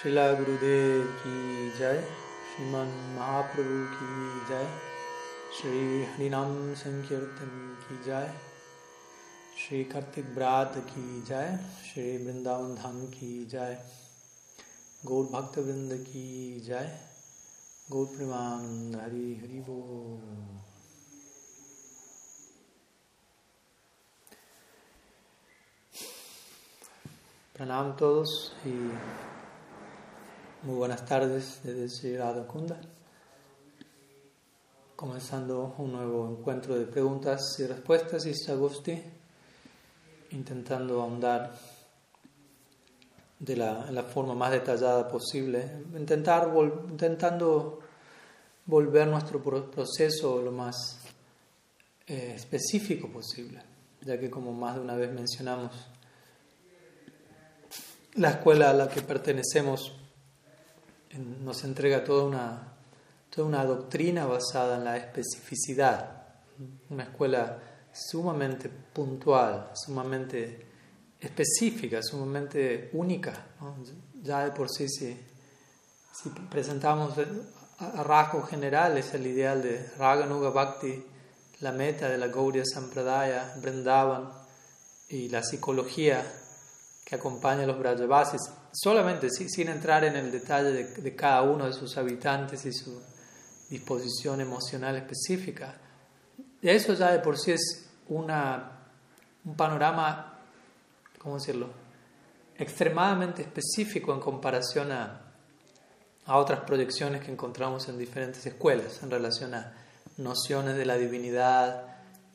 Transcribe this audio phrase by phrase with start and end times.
[0.00, 1.98] Srila Gurudev ki jai,
[2.50, 4.06] Shriman Mahaprabhu ki
[4.48, 4.66] jai,
[5.52, 7.50] Shri Harinam Sankirtan
[7.82, 8.30] ki jai,
[9.54, 13.76] Shri Kartik Brat ki jai, Shri Vrindavan Dham ki jai,
[15.04, 16.86] Gaur Bhakta Vrinda ki jai,
[17.90, 20.18] Gaur Premanand Hari Hari Bol.
[27.52, 29.39] Pranam a todos y
[30.62, 32.78] muy buenas tardes desde Radha Kunda.
[34.94, 39.02] Comenzando un nuevo encuentro de preguntas y respuestas y Sagusti,
[40.32, 41.56] intentando ahondar
[43.38, 46.52] de la, la, forma más detallada posible, intentar
[46.90, 47.80] intentando
[48.66, 50.98] volver nuestro proceso lo más
[52.06, 53.62] eh, específico posible,
[54.02, 55.72] ya que como más de una vez mencionamos,
[58.16, 59.99] la escuela a la que pertenecemos
[61.18, 62.72] nos entrega toda una,
[63.28, 66.22] toda una doctrina basada en la especificidad,
[66.88, 67.58] una escuela
[67.92, 70.66] sumamente puntual, sumamente
[71.18, 73.46] específica, sumamente única.
[74.22, 75.18] Ya de por sí, si,
[76.12, 77.14] si presentamos
[77.78, 81.04] a rasgos generales el ideal de Raganuga Bhakti,
[81.60, 84.30] la meta de la Gaudiya Sampradaya, Vrindavan
[85.08, 86.24] y la psicología
[87.10, 91.72] que acompaña a los Brajavasis, solamente sin entrar en el detalle de, cada uno de
[91.72, 93.02] sus habitantes y su
[93.68, 95.74] disposición emocional específica.
[96.62, 98.86] Eso ya de por sí es una,
[99.44, 100.38] un panorama,
[101.18, 101.70] ¿cómo decirlo?,
[102.56, 105.32] extremadamente específico en comparación a,
[106.26, 109.72] a otras proyecciones que encontramos en diferentes escuelas en relación a
[110.16, 111.86] nociones de la divinidad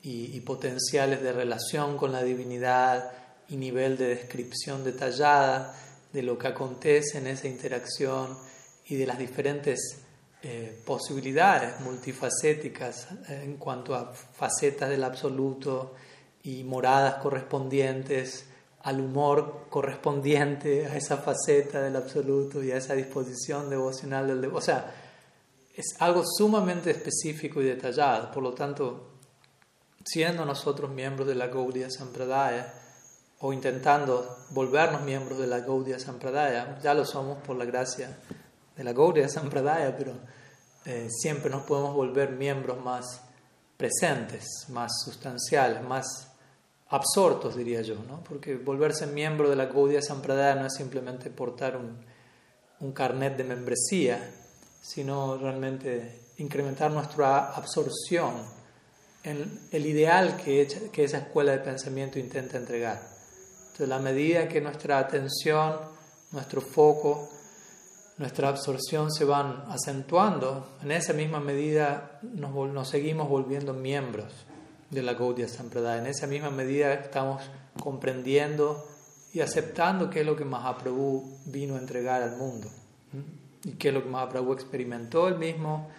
[0.02, 5.74] y, y potenciales de relación con la divinidad y nivel de descripción detallada
[6.12, 8.36] de lo que acontece en esa interacción
[8.86, 9.98] y de las diferentes
[10.42, 15.94] eh, posibilidades multifacéticas eh, en cuanto a facetas del absoluto
[16.42, 18.46] y moradas correspondientes
[18.86, 24.60] al humor correspondiente a esa faceta del absoluto y a esa disposición devocional del O
[24.60, 24.94] sea,
[25.74, 28.30] es algo sumamente específico y detallado.
[28.30, 29.10] Por lo tanto,
[30.04, 32.72] siendo nosotros miembros de la Gaudiya Sampradaya,
[33.40, 38.18] o intentando volvernos miembros de la Gaudiya Sampradaya, ya lo somos por la gracia
[38.76, 40.12] de la Gaudiya Sampradaya, pero
[40.84, 43.20] eh, siempre nos podemos volver miembros más
[43.76, 46.32] presentes, más sustanciales, más
[46.88, 48.22] absortos, diría yo, ¿no?
[48.22, 51.98] porque volverse miembro de la Gaudiya Sampradaya no es simplemente portar un,
[52.80, 54.32] un carnet de membresía,
[54.80, 58.34] sino realmente incrementar nuestra absorción
[59.24, 63.15] en el ideal que, que esa escuela de pensamiento intenta entregar.
[63.76, 65.74] Entonces, la medida que nuestra atención,
[66.32, 67.28] nuestro foco,
[68.16, 74.32] nuestra absorción se van acentuando, en esa misma medida nos, seguimos volviendo miembros
[74.88, 76.00] de la Gaudiya Sampradaya.
[76.00, 77.42] En esa misma medida estamos
[77.78, 78.82] comprendiendo
[79.34, 82.70] y aceptando qué es lo que Mahaprabhu vino a entregar al mundo
[83.62, 85.90] y qué es lo que Mahaprabhu experimentó él mismo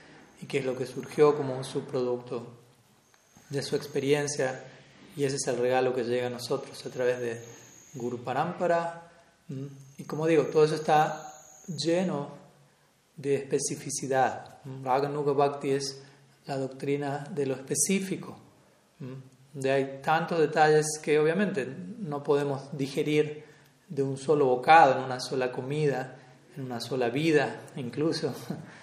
[0.42, 2.58] y qué es lo que surgió como un subproducto
[3.52, 4.64] de su experiencia
[5.16, 7.58] y ese es el regalo que llega a nosotros a través de
[7.98, 9.10] Guru Parampara.
[9.98, 11.34] Y como digo, todo eso está
[11.68, 12.30] lleno
[13.16, 14.60] de especificidad.
[14.84, 16.04] Raganuga Bhakti es
[16.46, 18.38] la doctrina de lo específico.
[19.54, 21.68] De hay tantos detalles que obviamente
[22.00, 23.44] no podemos digerir
[23.88, 26.16] de un solo bocado, en una sola comida,
[26.56, 28.34] en una sola vida incluso.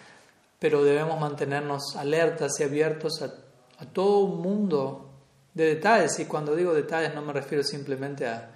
[0.58, 3.34] Pero debemos mantenernos alertas y abiertos a,
[3.82, 5.10] a todo un mundo
[5.52, 6.18] de detalles.
[6.18, 8.50] Y cuando digo detalles no me refiero simplemente a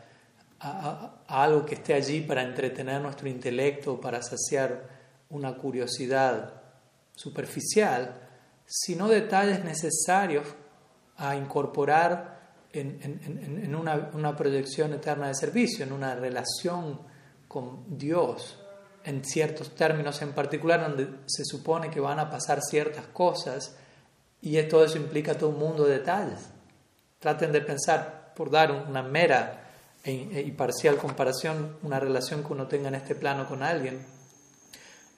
[0.61, 4.89] a, algo que esté allí para entretener nuestro intelecto, para saciar
[5.31, 6.63] una curiosidad
[7.15, 8.15] superficial,
[8.67, 10.47] sino detalles necesarios
[11.17, 12.39] a incorporar
[12.73, 17.01] en, una, proyección eterna de servicio, en una relación
[17.49, 18.59] con Dios,
[19.05, 23.75] en ciertos términos en particular, donde se supone que van a pasar ciertas cosas
[24.41, 26.51] y todo eso implica todo un mundo de detalles.
[27.19, 29.68] Traten de pensar, por dar una mera
[30.05, 34.05] e, y parcial comparación, una relación que uno tenga en este plano con alguien,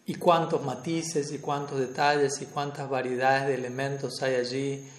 [0.07, 4.91] y cuántos matices y cuántos detalles y cuántas variedades de elementos hay allí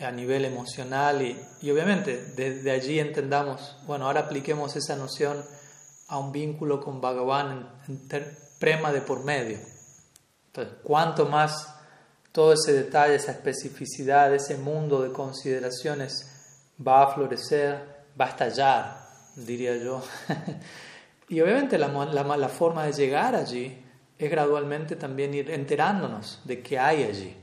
[0.00, 1.22] a nivel emocional.
[1.22, 5.44] Y, y obviamente desde allí entendamos, bueno, ahora apliquemos esa noción
[6.08, 9.58] a un vínculo con Bhagavan en, prema de por medio.
[10.46, 11.74] Entonces, cuánto más
[12.32, 16.28] todo ese detalle, esa especificidad, ese mundo de consideraciones
[16.84, 18.97] va a florecer, va a estallar
[19.46, 20.02] diría yo,
[21.28, 23.76] Y obviamente la, la, forma de llegar allí
[24.18, 27.36] es gradualmente también ir enterándonos de qué hay allí.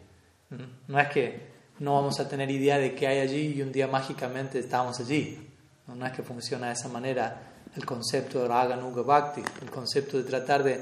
[0.87, 3.87] No es que no vamos a tener idea de qué hay allí y un día
[3.87, 5.51] mágicamente estamos allí.
[5.87, 10.17] No, es que funciona de esa manera el concepto de Raga Nuga Bhakti, el concepto
[10.17, 10.81] de tratar de,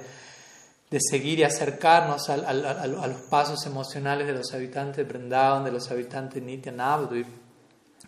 [0.90, 5.92] de seguir y acercarnos a, los pasos emocionales de los habitantes de Vrindavan, de los
[5.92, 7.28] habitantes de Nitya Navadvip,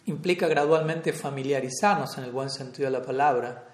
[0.05, 3.67] implica gradualmente familiarizarnos en el buen sentido de la palabra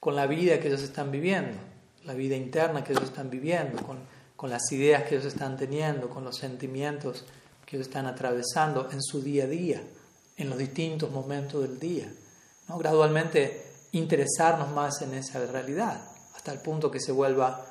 [0.00, 1.56] con la vida que ellos están viviendo,
[2.04, 3.98] la vida interna que ellos están viviendo, con,
[4.36, 7.24] con las ideas que ellos están teniendo, con los sentimientos
[7.64, 9.82] que ellos están atravesando en su día a día,
[10.36, 12.10] en los distintos momentos del día.
[12.68, 12.78] ¿no?
[12.78, 16.00] Gradualmente interesarnos más en esa realidad,
[16.34, 17.64] hasta el punto que se vuelva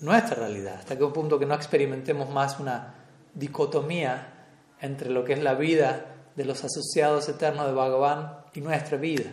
[0.00, 2.94] nuestra realidad, hasta el punto que no experimentemos más una
[3.34, 4.32] dicotomía
[4.80, 9.24] entre lo que es la vida de los asociados eternos de Bhagavan y nuestra vida.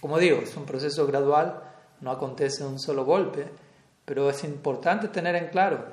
[0.00, 1.62] Como digo, es un proceso gradual,
[2.00, 3.46] no acontece de un solo golpe,
[4.04, 5.84] pero es importante tener en claro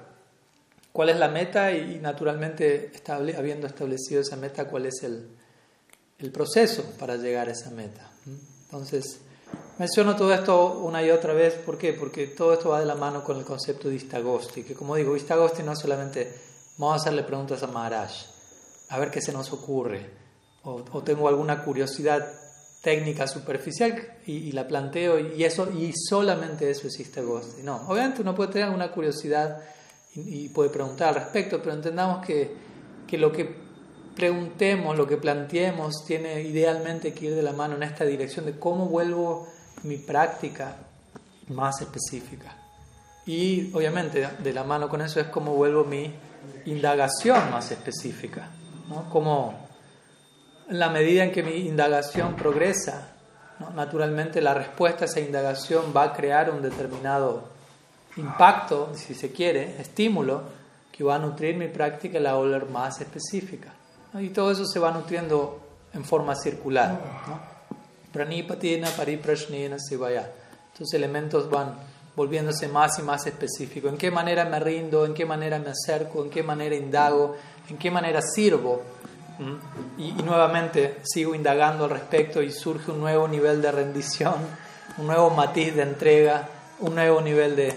[0.91, 2.91] cuál es la meta y, naturalmente,
[3.37, 5.27] habiendo establecido esa meta, cuál es el,
[6.19, 8.09] el proceso para llegar a esa meta.
[8.65, 9.19] Entonces,
[9.77, 11.93] menciono todo esto una y otra vez, ¿por qué?
[11.93, 15.15] Porque todo esto va de la mano con el concepto de Istagosti, que como digo,
[15.15, 16.33] Istagosti no solamente
[16.77, 18.11] vamos a hacerle preguntas a Maharaj,
[18.89, 20.09] a ver qué se nos ocurre,
[20.63, 22.27] o, tengo alguna curiosidad
[22.81, 27.63] técnica superficial y, la planteo y eso y solamente eso es Istagosti.
[27.63, 29.61] No, obviamente uno puede tener alguna curiosidad
[30.13, 32.51] y, y puede preguntar al respecto, pero entendamos que,
[33.07, 33.67] que lo que
[34.17, 38.57] preguntemos, lo que planteemos, tiene idealmente que ir de la mano en esta dirección de
[38.57, 39.47] cómo vuelvo
[39.83, 40.75] mi práctica
[41.49, 42.57] más específica.
[43.27, 46.13] Y obviamente de la mano con eso es cómo vuelvo mi
[46.65, 48.49] indagación más específica.
[48.87, 49.09] ¿No?
[49.09, 49.67] Como
[50.69, 53.09] en la medida en que mi indagación progresa,
[53.75, 57.43] naturalmente la respuesta a esa indagación va a crear un determinado
[58.17, 60.43] impacto, si se quiere, estímulo,
[60.91, 63.73] que va a nutrir mi práctica y la volver más específica.
[64.19, 65.61] Y todo eso se va nutriendo
[65.93, 66.99] en forma circular.
[67.27, 67.39] ¿no?
[68.11, 70.31] Pranipatina, pariprashnena, sivaya.
[70.73, 71.75] Estos elementos van
[72.17, 73.91] volviéndose más y más específicos.
[73.91, 75.05] ¿En qué manera me rindo?
[75.05, 76.23] ¿En qué manera me acerco?
[76.23, 77.35] ¿En qué manera indago?
[77.69, 78.81] ¿En qué manera sirvo?
[79.37, 80.01] ¿Mm?
[80.01, 84.33] Y, nuevamente sigo indagando al respecto y surge un nuevo nivel de rendición,
[84.97, 86.49] un nuevo matiz de entrega,
[86.79, 87.75] un nuevo nivel de,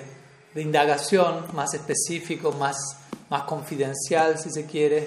[0.54, 2.78] de indagación más específico, más,
[3.28, 5.06] más confidencial si se quiere,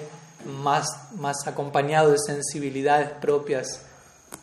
[0.62, 0.86] más,
[1.16, 3.84] más acompañado de sensibilidades propias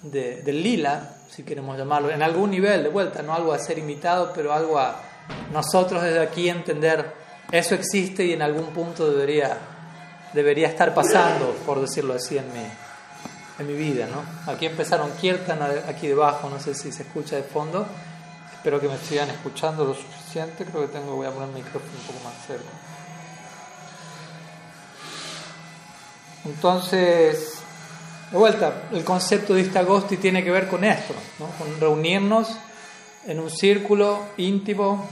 [0.01, 3.77] de, del lila, si queremos llamarlo, en algún nivel de vuelta, no algo a ser
[3.77, 5.01] imitado, pero algo a
[5.51, 7.13] nosotros desde aquí entender,
[7.51, 9.57] eso existe y en algún punto debería,
[10.33, 12.65] debería estar pasando, por decirlo así, en mi,
[13.59, 14.07] en mi vida.
[14.07, 14.51] ¿no?
[14.51, 17.85] Aquí empezaron Kirtan, aquí debajo, no sé si se escucha de fondo,
[18.53, 21.93] espero que me sigan escuchando lo suficiente, creo que tengo, voy a poner el micrófono
[21.99, 22.69] un poco más cerca.
[26.43, 27.60] Entonces,
[28.31, 32.47] de vuelta, el concepto de Istagosti tiene que ver con esto, con reunirnos
[33.27, 35.09] en un círculo íntimo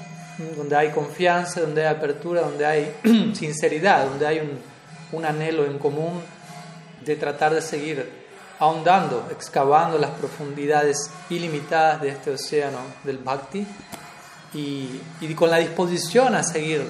[0.56, 2.96] donde hay confianza, donde hay apertura, donde hay
[3.34, 4.58] sinceridad, donde hay un,
[5.12, 6.22] un anhelo en común
[7.04, 8.10] de tratar de seguir
[8.58, 13.66] ahondando, excavando las profundidades ilimitadas de este océano del Bhakti
[14.54, 16.86] y, y, con la disposición a seguir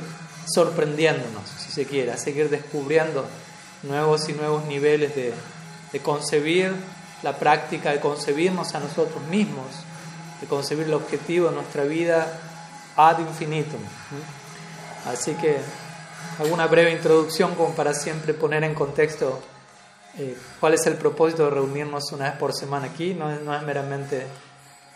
[0.45, 3.25] sorprendiéndonos, si se quiere, a seguir descubriendo
[3.83, 5.33] nuevos y nuevos niveles de,
[5.91, 6.73] de concebir
[7.23, 9.67] la práctica, de concebirnos a nosotros mismos,
[10.41, 12.39] de concebir el objetivo de nuestra vida
[12.95, 13.81] ad infinitum.
[15.05, 15.57] Así que
[16.39, 19.39] alguna breve introducción como para siempre poner en contexto
[20.17, 23.13] eh, cuál es el propósito de reunirnos una vez por semana aquí.
[23.13, 24.25] No es, no es meramente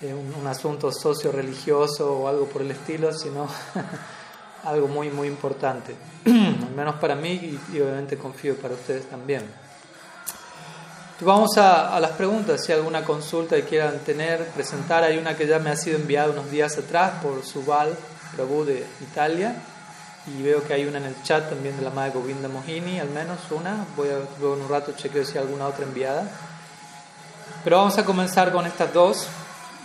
[0.01, 3.47] eh, un, un, asunto socio-religioso o algo por el estilo, sino
[4.63, 5.95] algo muy, muy importante,
[6.25, 9.43] al menos para mí y, y obviamente confío para ustedes también.
[11.23, 15.05] Vamos a, las preguntas, si hay alguna consulta que quieran tener, presentar.
[15.05, 17.95] Hay una que ya me ha sido enviada unos días atrás por Subal
[18.35, 19.55] Prabhu de Italia.
[20.27, 23.09] Y veo que hay una en el chat también de la madre Govinda Mohini, al
[23.09, 23.85] menos una.
[23.95, 26.29] Voy a luego en un rato chequeo si hay alguna otra enviada.
[27.63, 29.27] Pero vamos a comenzar con estas dos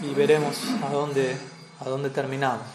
[0.01, 1.37] y veremos a dónde,
[1.79, 2.67] a dónde terminamos.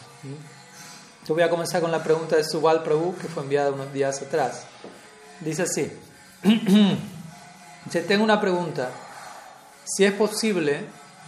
[1.28, 4.22] Yo voy a comenzar con la pregunta de Subal Prabhu, que fue enviada unos días
[4.22, 4.64] atrás.
[5.42, 5.92] Dice así.
[7.92, 8.90] Tengo una pregunta.
[9.84, 10.86] Si es posible,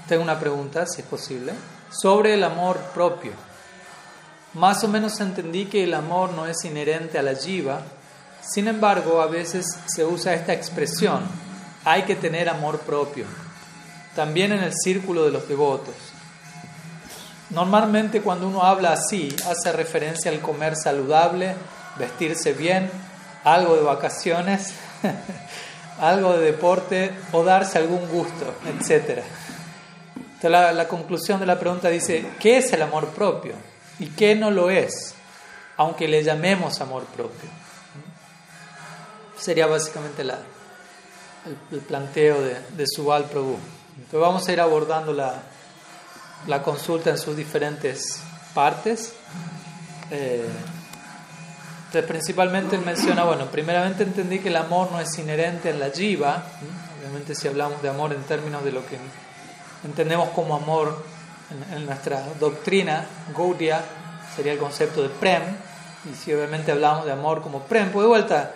[0.07, 1.53] tengo una pregunta, si es posible,
[1.89, 3.33] sobre el amor propio.
[4.53, 7.81] Más o menos entendí que el amor no es inherente a la jiva,
[8.41, 11.21] sin embargo, a veces se usa esta expresión,
[11.83, 13.25] hay que tener amor propio,
[14.15, 15.95] también en el círculo de los devotos.
[17.49, 21.55] normalmente cuando uno habla así, hace referencia al comer saludable,
[21.97, 22.89] vestirse bien,
[23.43, 24.73] algo de vacaciones,
[25.99, 29.23] algo de deporte o darse algún gusto, etc.
[30.15, 33.53] Entonces la, la conclusión de la pregunta dice, ¿qué es el amor propio?
[33.99, 35.15] ¿Y qué no lo es?
[35.77, 37.49] Aunque le llamemos amor propio.
[39.37, 40.39] Sería básicamente la,
[41.71, 43.57] el, planteo de, de Subal Prabhu.
[43.97, 45.41] Entonces vamos a ir abordando la,
[46.47, 48.19] la consulta en sus diferentes
[48.53, 49.13] partes.
[50.11, 50.45] Eh,
[51.95, 55.91] entonces, principalmente él menciona, bueno, primeramente entendí que el amor no es inherente en la
[55.91, 56.43] jiva.
[56.99, 58.97] Obviamente, si hablamos de amor en términos de lo que
[59.85, 61.05] entendemos como amor
[61.71, 63.81] en, nuestra doctrina, Gaudiya
[64.35, 65.43] sería el concepto de Prem.
[66.11, 68.51] Y si obviamente hablamos de amor como Prem, pues de vuelta,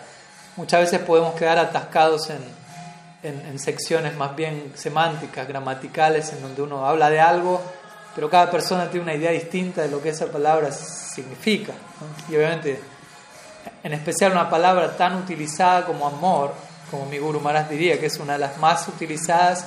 [0.57, 2.43] muchas veces podemos quedar atascados en,
[3.23, 7.61] en, secciones más bien semánticas, gramaticales, en donde uno habla de algo,
[8.13, 11.71] pero cada persona tiene una idea distinta de lo que esa palabra significa.
[12.27, 12.98] Y obviamente,
[13.83, 16.53] en especial una palabra tan utilizada como amor,
[16.91, 19.65] como mi Guru Maharaj diría, que es una de las más utilizadas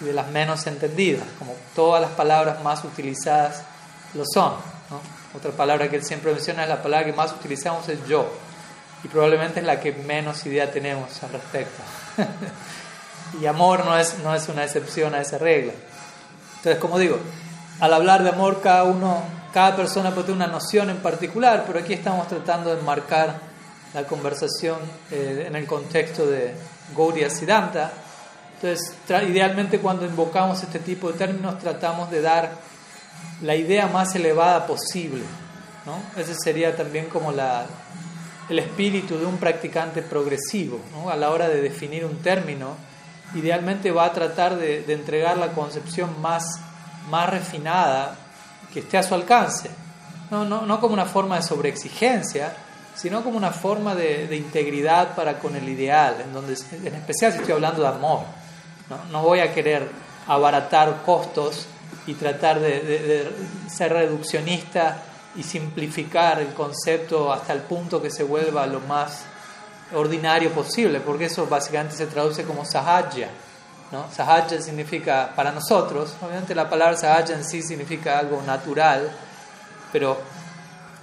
[0.00, 3.62] y de las menos entendidas, como todas las palabras más utilizadas
[4.14, 4.52] lo son.
[5.34, 8.28] Otra palabra que él siempre menciona es la palabra que más utilizamos es yo,
[9.02, 11.82] y probablemente es la que menos idea tenemos al respecto.
[13.40, 15.72] Y amor no es, no es una excepción a esa regla.
[16.58, 17.18] Entonces, como digo,
[17.80, 19.22] al hablar de amor, cada uno,
[19.54, 23.38] cada persona puede tener una noción en particular, pero aquí estamos tratando de enmarcar
[23.94, 24.78] la conversación
[25.12, 26.52] eh, en el contexto de
[26.96, 27.92] Gaudiya Siddhanta.
[28.56, 28.96] Entonces,
[29.28, 32.50] idealmente cuando invocamos este tipo de términos, tratamos de dar
[33.42, 35.22] la idea más elevada posible.
[35.86, 36.20] ¿no?
[36.20, 37.64] Ese sería también como la,
[38.48, 40.80] el espíritu de un practicante progresivo.
[40.92, 41.10] ¿no?
[41.10, 42.74] A la hora de definir un término,
[43.36, 46.58] idealmente va a tratar de, entregar la concepción más,
[47.08, 48.16] más refinada
[48.74, 49.70] que esté a su alcance.
[50.30, 52.52] No, no, no como una forma de sobreexigencia,
[52.96, 57.38] sino como una forma de, integridad para con el ideal, en, donde, en especial si
[57.38, 58.22] estoy hablando de amor.
[58.90, 59.88] No, no voy a querer
[60.26, 61.66] abaratar costos
[62.06, 63.32] y tratar de, de,
[63.68, 65.02] ser reduccionista
[65.36, 69.24] y simplificar el concepto hasta el punto que se vuelva lo más
[69.94, 73.28] ordinario posible, porque eso básicamente se traduce como sahaja.
[73.92, 74.06] ¿No?
[74.12, 79.10] Sahaja significa para nosotros, obviamente la palabra sahaja en sí significa algo natural,
[79.92, 80.18] pero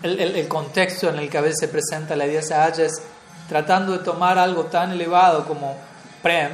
[0.03, 3.01] el, contexto en el que a veces se presenta la idea sahaja es
[3.47, 5.75] tratando de tomar algo tan elevado como
[6.21, 6.51] prem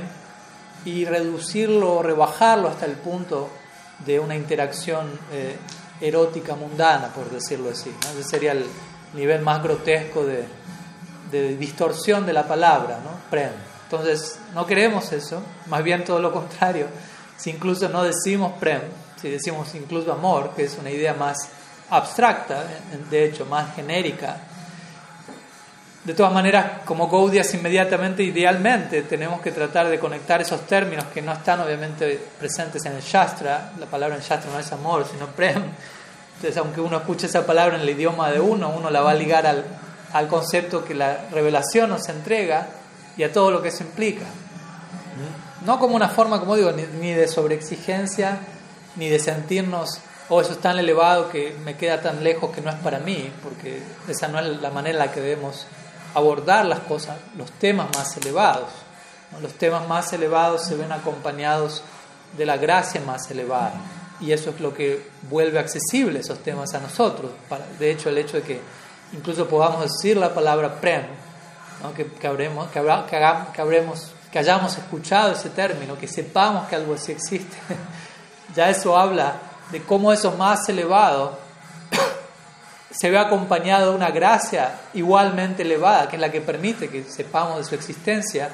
[0.85, 3.49] y reducirlo, rebajarlo hasta el punto
[4.05, 5.57] de una interacción eh,
[6.01, 7.93] erótica mundana, por decirlo así.
[8.11, 8.65] Ese sería el
[9.13, 10.45] nivel más grotesco de,
[11.31, 13.11] de distorsión de la palabra, ¿no?
[13.29, 13.66] Prem.
[13.89, 16.87] Entonces, no queremos eso, más bien todo lo contrario.
[17.37, 18.81] Si incluso no decimos prem,
[19.21, 21.37] si decimos incluso amor, que es una idea más
[21.89, 22.65] abstracta,
[23.09, 24.41] de hecho, más genérica,
[26.03, 31.21] de todas maneras, como Gaudias inmediatamente, idealmente, tenemos que tratar de conectar esos términos que
[31.21, 33.71] no están obviamente presentes en el Shastra.
[33.77, 35.63] La palabra en Shastra no es amor, sino prem.
[36.35, 39.15] Entonces, aunque uno escuche esa palabra en el idioma de uno, uno la va a
[39.15, 39.65] ligar al,
[40.13, 42.67] al concepto que la revelación nos entrega
[43.17, 44.25] y a todo lo que eso implica.
[45.65, 48.39] No como una forma, como digo, ni, de sobreexigencia,
[48.95, 52.69] ni de sentirnos, oh, eso es tan elevado que me queda tan lejos que no
[52.69, 55.65] es para mí, porque esa no es la manera en la que debemos
[56.13, 58.69] abordar las cosas, los temas más elevados.
[59.41, 61.83] Los temas más elevados se ven acompañados
[62.37, 63.73] de la gracia más elevada.
[64.19, 67.31] Y eso es lo que vuelve accesible esos temas a nosotros.
[67.77, 68.61] De hecho, el hecho de que
[69.13, 71.03] incluso podamos decir la palabra prem,
[71.95, 76.93] que, que, habremos, que, que, habremos, que hayamos escuchado ese término, que sepamos que algo
[76.95, 77.57] así existe.
[78.55, 79.35] ya eso habla
[79.71, 81.37] de cómo eso más elevado
[82.91, 87.57] se ve acompañado de una gracia igualmente elevada, que es la que permite que sepamos
[87.57, 88.49] de su existencia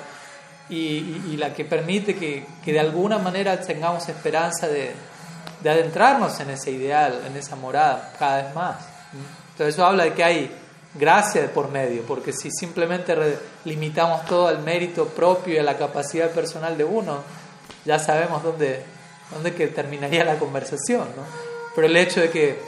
[0.69, 4.95] y, la que permite que, que, de alguna manera tengamos esperanza de,
[5.61, 8.77] de adentrarnos en ese ideal, en esa morada cada vez más.
[9.51, 10.62] Entonces eso habla de que hay
[10.95, 13.15] gracia por medio, porque si simplemente
[13.65, 17.23] limitamos todo al mérito propio y a la capacidad personal de uno,
[17.85, 18.83] ya sabemos dónde,
[19.31, 21.07] dónde que terminaría la conversación.
[21.15, 21.23] ¿no?
[21.75, 22.59] Pero el hecho de que,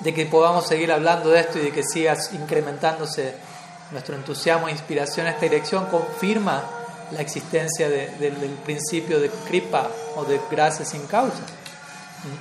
[0.00, 3.34] de que podamos seguir hablando de esto y de que siga incrementándose
[3.90, 6.64] nuestro entusiasmo e inspiración en esta dirección confirma
[7.10, 11.42] la existencia del principio de kripa o de gracia sin causa.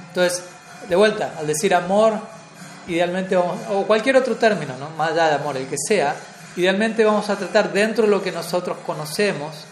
[0.10, 0.44] Entonces,
[0.88, 2.20] de vuelta, al decir amor,
[2.90, 4.90] idealmente o cualquier otro término, ¿no?
[4.92, 6.16] más allá de amor, el que sea,
[6.56, 9.66] idealmente vamos a tratar dentro de lo que nosotros conocemos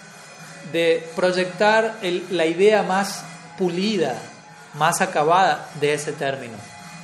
[0.72, 1.96] de proyectar
[2.30, 3.24] la idea más
[3.58, 4.16] pulida
[4.78, 6.58] más acabada de ese término.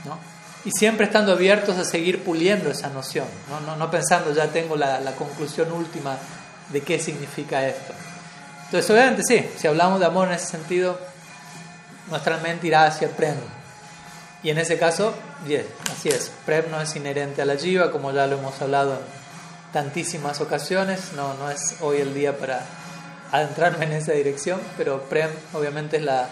[0.05, 0.17] ¿no?
[0.65, 4.75] Y siempre estando abiertos a seguir puliendo esa noción, no, no, no pensando ya tengo
[4.75, 6.17] la, conclusión última
[6.69, 7.93] de qué significa esto.
[8.65, 10.99] Entonces, obviamente sí, si hablamos de amor en ese sentido,
[12.09, 13.35] nuestra mente irá hacia Prem.
[14.43, 15.13] Y en ese caso,
[15.47, 18.93] yes, así es, Prem no es inherente a la jiva, como ya lo hemos hablado
[18.93, 18.99] en
[19.71, 22.61] tantísimas ocasiones, no, no es hoy el día para
[23.31, 26.23] adentrarme en esa dirección, pero Prem obviamente es, la,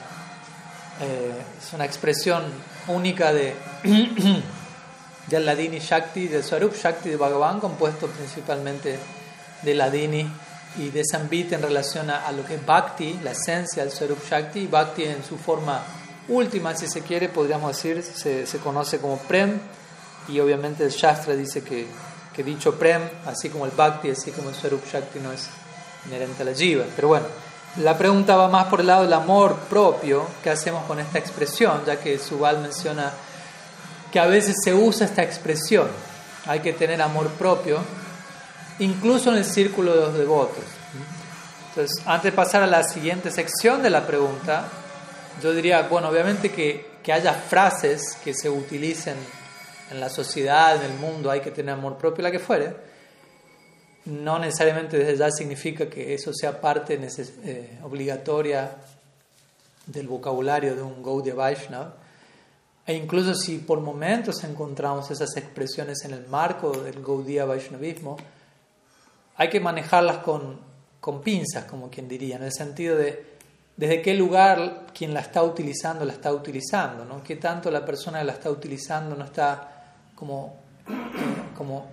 [1.00, 2.44] eh, es una expresión
[2.88, 3.56] única de,
[5.28, 9.00] del Ladini Shakti, del Swarup Shakti de Bhagavan, compuesto principalmente
[9.62, 10.30] de Ladini
[10.78, 14.68] y de Sambit en relación a, lo que es Bhakti, la esencia del Swarup Shakti,
[14.68, 15.82] Bhakti en su forma
[16.28, 19.60] última, si se quiere, podríamos decir, se, se conoce como Prem,
[20.28, 21.88] y obviamente el Shastra dice que,
[22.34, 25.50] que dicho Prem, así como el Bhakti, así como el Swarup Shakti, no es
[26.06, 26.86] inherente a la jiva.
[26.96, 27.26] Pero bueno,
[27.78, 31.84] la pregunta va más por el lado del amor propio que hacemos con esta expresión,
[31.86, 33.12] ya que Subal menciona
[34.12, 35.88] que a veces se usa esta expresión,
[36.46, 37.80] hay que tener amor propio,
[38.80, 40.64] incluso en el círculo de los devotos.
[41.70, 44.66] Entonces, antes de pasar a la siguiente sección de la pregunta,
[45.42, 49.16] yo diría, bueno, obviamente que, que haya frases que se utilicen
[49.92, 52.74] en la sociedad, en el mundo, hay que tener amor propio, la que fuere,
[54.06, 57.00] no necesariamente desde ya significa que eso sea parte
[57.44, 58.78] eh, obligatoria
[59.86, 61.98] del vocabulario de un Gaudiya Vaishnava.
[62.86, 68.18] E incluso si por momentos encontramos esas expresiones en el marco del Gaudiya Vaishnavismo,
[69.36, 70.60] hay que manejarlas con,
[71.00, 73.31] con pinzas, como quien diría, en el sentido de
[73.82, 77.24] desde qué lugar quien la está utilizando la está utilizando, ¿no?
[77.24, 80.54] qué tanto la persona la está utilizando no está como,
[81.58, 81.90] como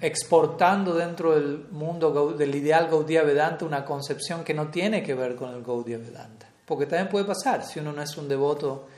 [0.00, 5.36] exportando dentro del mundo del ideal Gaudiya Vedanta una concepción que no tiene que ver
[5.36, 6.48] con el Gaudiya Vedanta.
[6.66, 8.88] Porque también puede pasar, si uno no es un devoto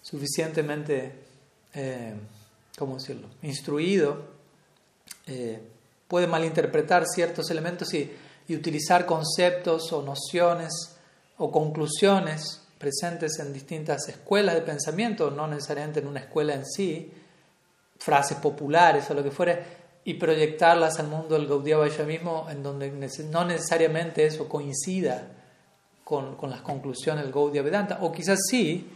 [0.00, 1.12] suficientemente,
[1.74, 2.14] eh,
[2.78, 4.16] ¿cómo decirlo?, instruido,
[5.26, 5.60] eh,
[6.08, 8.10] puede malinterpretar ciertos elementos y
[8.48, 10.91] utilizar conceptos o nociones
[11.42, 17.10] o conclusiones presentes en distintas escuelas de pensamiento, no necesariamente en una escuela en sí,
[17.98, 22.92] frases populares o lo que fuere, y proyectarlas al mundo del Gaudiya Vaishnavismo en donde
[23.28, 25.30] no necesariamente eso coincida
[26.04, 28.88] con, con, las conclusiones del Gaudiya Vedanta, o quizás sí,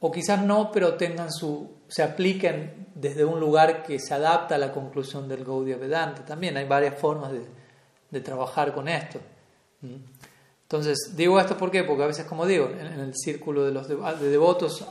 [0.00, 4.58] o quizás no, pero tengan su, se apliquen desde un lugar que se adapta a
[4.58, 6.24] la conclusión del Gaudiya Vedanta.
[6.24, 7.42] También hay varias formas de,
[8.10, 9.20] de trabajar con esto.
[9.82, 10.11] ¿Mm?
[10.72, 14.28] Entonces, digo esto ¿por porque a veces, como digo, en, el círculo de los de
[14.28, 14.84] devotos,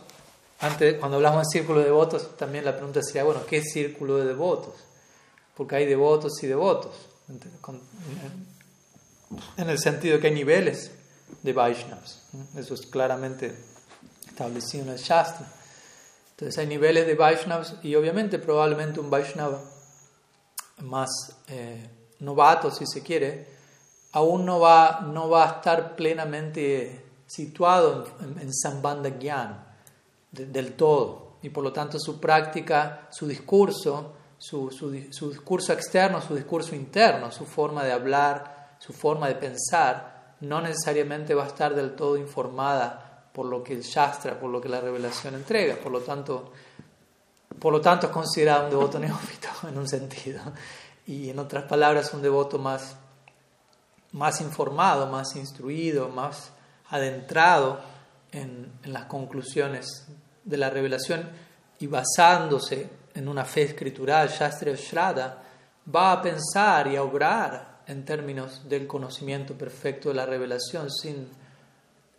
[0.59, 4.25] antes, cuando hablamos de círculo de devotos, también la pregunta sería, bueno, ¿qué círculo de
[4.25, 4.75] devotos?
[5.55, 6.95] porque hay devotos y devotos,
[9.57, 10.89] en el sentido que hay niveles
[11.43, 12.23] de Vaishnavas.
[12.55, 13.55] Eso es claramente
[14.27, 15.47] establecido en el Shastra.
[16.31, 19.61] Entonces hay niveles de Vaishnavas y obviamente probablemente un Vaishnava
[20.79, 21.09] más
[21.47, 21.87] eh,
[22.19, 23.60] novato, si se quiere,
[24.13, 29.65] aún no va, no va a estar plenamente situado en, en Sambandha Gyan
[30.31, 31.37] del todo.
[31.41, 34.89] Y por lo tanto su práctica, su discurso, su, su,
[35.29, 41.35] discurso externo, su discurso interno, su forma de hablar, su forma de pensar, no necesariamente
[41.35, 44.81] va a estar del todo informada por lo que el Shastra, por lo que la
[44.81, 45.75] revelación entrega.
[45.75, 46.51] Por lo tanto,
[47.59, 50.41] por lo tanto es considerado un devoto neófito en un sentido.
[51.05, 52.95] Y en otras palabras, un devoto más,
[54.13, 56.51] más informado, más instruido, más
[56.89, 57.79] adentrado
[58.31, 60.07] en, las conclusiones
[60.43, 61.29] de la revelación
[61.79, 65.37] y basándose en una fe escritural, Shastra Shraddha,
[65.93, 71.27] va a pensar y a obrar en términos del conocimiento perfecto de la revelación, sin,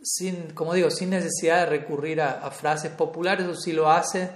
[0.02, 4.30] sin como digo, sin necesidad de recurrir a, frases populares, o si lo hace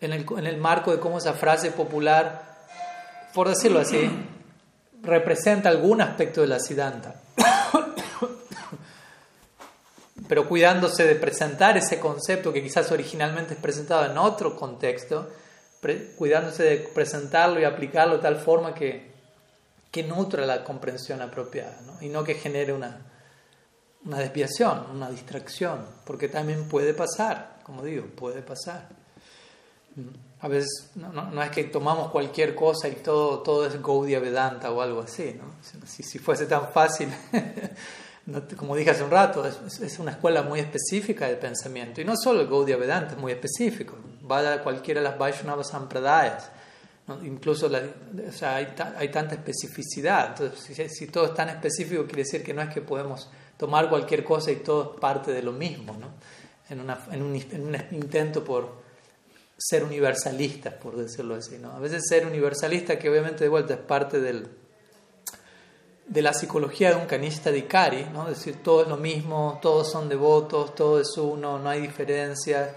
[0.00, 2.68] en el, en el marco de cómo esa frase popular,
[3.34, 4.10] por decirlo así,
[5.02, 7.14] representa algún aspecto de la Siddhanta.
[10.28, 15.28] Pero cuidándose de presentar ese concepto que quizás originalmente es presentado en otro contexto,
[16.16, 19.10] cuidándose de presentarlo y aplicarlo de tal forma que,
[19.90, 23.10] que nutra la comprensión apropiada y no que genere una,
[24.04, 28.88] una desviación, una distracción, porque también puede pasar, como digo, puede pasar.
[30.40, 34.70] A veces no, no, es que tomamos cualquier cosa y todo, todo es Gaudiya Vedanta
[34.72, 35.52] o algo así, ¿no?
[35.86, 37.08] Si, si fuese tan fácil,
[38.56, 42.00] como dije hace un rato, es, es, una escuela muy específica de pensamiento.
[42.00, 43.96] Y no solo el Gaudiya Vedanta, es muy específico
[44.30, 46.50] vaya a cualquiera de las Vaishnava Sampradayas.
[47.24, 50.28] Incluso o sea, hay, hay, tanta especificidad.
[50.28, 54.22] Entonces, si, todo es tan específico, quiere decir que no es que podemos tomar cualquier
[54.22, 55.96] cosa y todo es parte de lo mismo.
[55.98, 56.12] ¿no?
[56.70, 58.79] en, una, en, un, en, un, intento por
[59.62, 61.58] ser universalistas, por decirlo así.
[61.58, 61.72] ¿no?
[61.72, 64.48] A veces ser universalista, que obviamente de vuelta es parte del,
[66.06, 68.22] de la psicología de un canista de Ikari, ¿no?
[68.28, 72.70] es decir, todo es lo mismo, todos son devotos, todo es uno, no hay diferencias.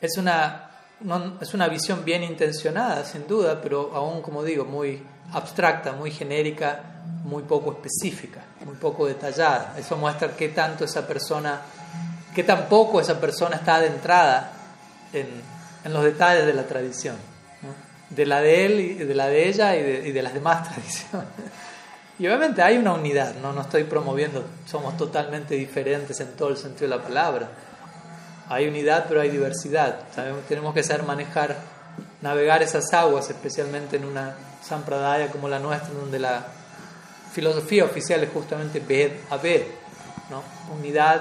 [0.00, 5.00] Es una, no, es una visión bien intencionada, sin duda, pero aún, como digo, muy
[5.32, 9.76] abstracta, muy genérica, muy poco específica, muy poco detallada.
[9.78, 11.62] Eso muestra qué tanto esa persona,
[12.34, 14.52] qué tan poco esa persona está adentrada
[15.12, 15.55] en,
[15.86, 17.14] en los detalles de la tradición,
[18.10, 20.68] de la de él y de la de ella y de, y de las demás
[20.72, 21.28] tradiciones.
[22.18, 23.52] Y obviamente hay una unidad, ¿no?
[23.52, 27.50] no estoy promoviendo, somos totalmente diferentes en todo el sentido de la palabra.
[28.48, 30.00] Hay unidad, pero hay diversidad.
[30.48, 31.56] Tenemos que saber manejar,
[32.20, 36.46] navegar esas aguas, especialmente en una sampradaya como la nuestra, donde la
[37.32, 39.62] filosofía oficial es justamente Ved a Ved,
[40.30, 40.42] ¿no?
[40.76, 41.20] unidad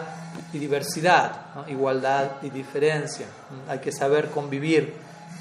[0.53, 3.25] y diversidad, igualdad y diferencia.
[3.67, 4.95] Hay que saber convivir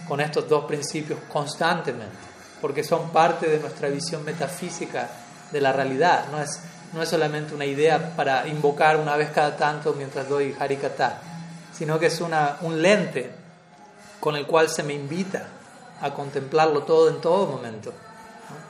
[0.09, 2.17] con estos dos principios constantemente,
[2.61, 5.09] porque son parte de nuestra visión metafísica
[5.51, 6.61] de la realidad, no es,
[6.93, 11.21] no es solamente una idea para invocar una vez cada tanto mientras doy Harikata,
[11.73, 13.31] sino que es una, un lente
[14.21, 15.47] con el cual se me invita
[16.01, 17.93] a contemplarlo todo en todo momento.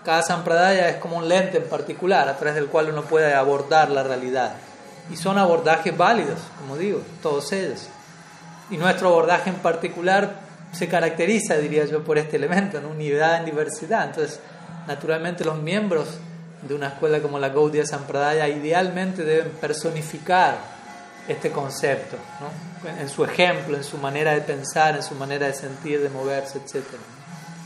[0.04, 3.90] Cada sampradaya es como un lente en particular a través del cual uno puede abordar
[3.90, 4.54] la realidad.
[5.10, 7.88] Y son abordajes válidos, como digo, todos ellos.
[8.70, 10.40] Y nuestro abordaje en particular
[10.72, 14.06] se caracteriza, diría yo, por este elemento, en unidad en diversidad.
[14.06, 14.40] Entonces,
[14.86, 16.18] naturalmente los miembros
[16.62, 20.56] de una escuela como la Gaudiya Sampradaya idealmente deben personificar
[21.28, 22.90] este concepto, ¿no?
[22.90, 26.58] en su ejemplo, en su manera de pensar, en su manera de sentir, de moverse,
[26.58, 26.84] etc.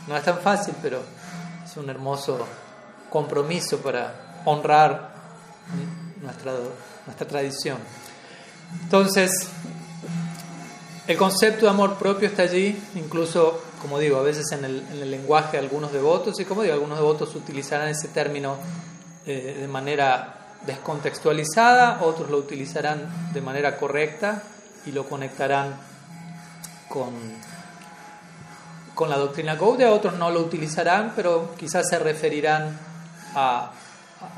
[0.07, 1.01] No es tan fácil, pero
[1.65, 2.47] es un hermoso
[3.11, 5.11] compromiso para honrar
[6.23, 7.79] nuestra, tradición.
[8.83, 9.49] Entonces,
[11.07, 15.03] el concepto de amor propio está allí, incluso, como digo, a veces en el, en
[15.03, 18.57] el lenguaje de algunos devotos, y como digo, algunos devotos utilizarán ese término
[19.27, 20.35] eh, de manera
[20.67, 24.43] descontextualizada, otros lo utilizarán de manera correcta
[24.87, 25.77] y lo conectarán
[26.89, 27.13] con,
[28.95, 32.79] con la doctrina Gaudiya, otros no lo utilizarán, pero quizás se referirán
[33.35, 33.73] a,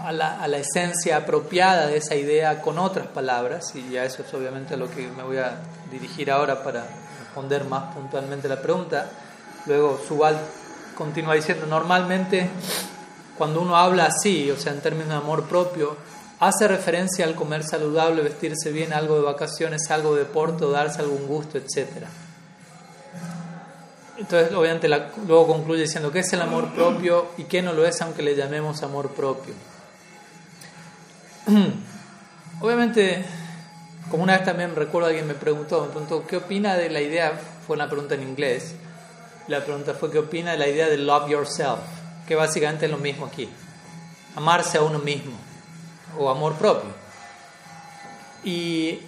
[0.03, 4.23] a, la, a, la, esencia apropiada de esa idea con otras palabras, y a eso
[4.23, 5.59] es obviamente lo que me voy a
[5.91, 6.85] dirigir ahora para
[7.21, 9.09] responder más puntualmente la pregunta.
[9.67, 10.39] Luego Subal
[10.97, 12.51] continúa diciendo, normalmente
[13.39, 15.97] cuando uno habla así, o sea, en términos de amor propio,
[16.41, 21.27] hace referencia al comer saludable, vestirse bien, algo de vacaciones, algo de deporte, darse algún
[21.27, 21.89] gusto, etc.
[24.19, 24.89] Entonces, obviamente,
[25.27, 28.37] luego concluye diciendo qué es el amor propio y qué no lo es, aunque le
[28.37, 29.55] llamemos amor propio.
[32.61, 33.25] obviamente,
[34.11, 37.33] como una vez también recuerdo alguien me preguntó, me preguntó, ¿qué opina de la idea?
[37.67, 38.75] Fue una pregunta en inglés.
[39.49, 41.81] La pregunta fue, ¿qué opina de la idea de love yourself?
[42.31, 43.49] que básicamente es lo mismo aquí.
[44.37, 45.33] Amarse a uno mismo
[46.17, 46.91] o amor propio.
[48.45, 49.01] Y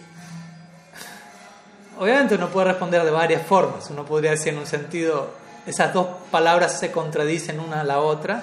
[2.01, 3.89] obviamente uno puede responder de varias formas.
[3.91, 5.31] Uno podría decir en un sentido,
[5.67, 8.43] esas dos palabras se contradicen una a la otra.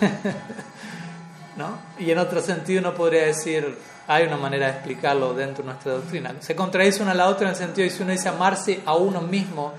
[1.56, 1.78] ¿No?
[1.98, 5.92] Y en otro sentido uno podría decir, hay una manera de explicarlo dentro de nuestra
[5.92, 6.34] doctrina.
[6.40, 8.94] Se contradice una a la otra en el sentido de si uno dice amarse a
[8.94, 9.72] uno mismo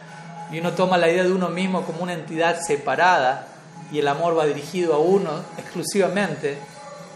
[0.51, 3.47] y uno toma la idea de uno mismo como una entidad separada,
[3.91, 6.57] y el amor va dirigido a uno exclusivamente,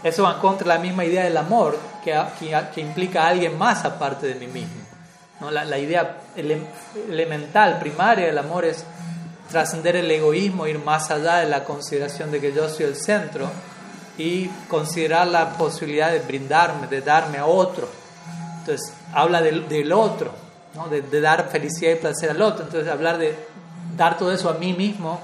[0.02, 2.18] eso va contra la misma idea del amor que,
[2.74, 4.80] que, implica a alguien más aparte de mí mismo.
[5.40, 5.50] ¿no?
[5.50, 8.84] La, la, idea elemental, primaria del amor es
[9.50, 13.50] trascender el egoísmo, ir más allá de la consideración de que yo soy el centro
[14.20, 17.88] y considerar la posibilidad de brindarme, de darme a otro.
[18.58, 20.30] Entonces, habla del, otro,
[20.74, 20.88] ¿no?
[20.88, 22.66] de, dar felicidad y placer al otro.
[22.66, 23.34] Entonces, hablar de
[23.96, 25.18] dar todo eso a mí mismo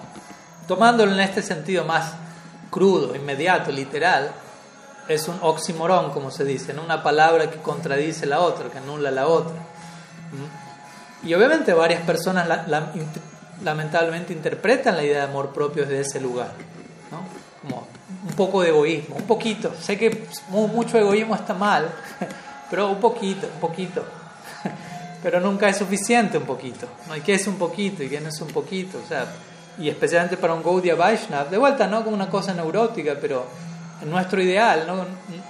[0.67, 2.15] tomándolo en este sentido más
[2.71, 4.33] crudo, inmediato, literal,
[5.09, 6.83] es un oximorón, como se dice, ¿no?
[6.83, 9.55] una palabra que contradice la otra, que anula la otra.
[11.23, 12.49] Y obviamente varias personas
[13.63, 16.53] lamentablemente interpretan la idea de amor propio desde ese lugar,
[18.37, 19.73] poco de egoísmo, un poquito.
[19.81, 21.91] Sé que mucho egoísmo está mal,
[22.71, 24.05] pero un poquito, un poquito.
[25.23, 26.87] Pero nunca es suficiente un poquito.
[27.09, 27.17] ¿no?
[27.17, 28.05] ¿Y qué es un poquito?
[28.05, 28.99] ¿Y qué no es un poquito?
[29.05, 29.27] O sea,
[29.79, 33.47] y especialmente para un Gaudiya Vaishnav, de vuelta no como una cosa neurótica, pero
[34.01, 35.05] en nuestro ideal, ¿no?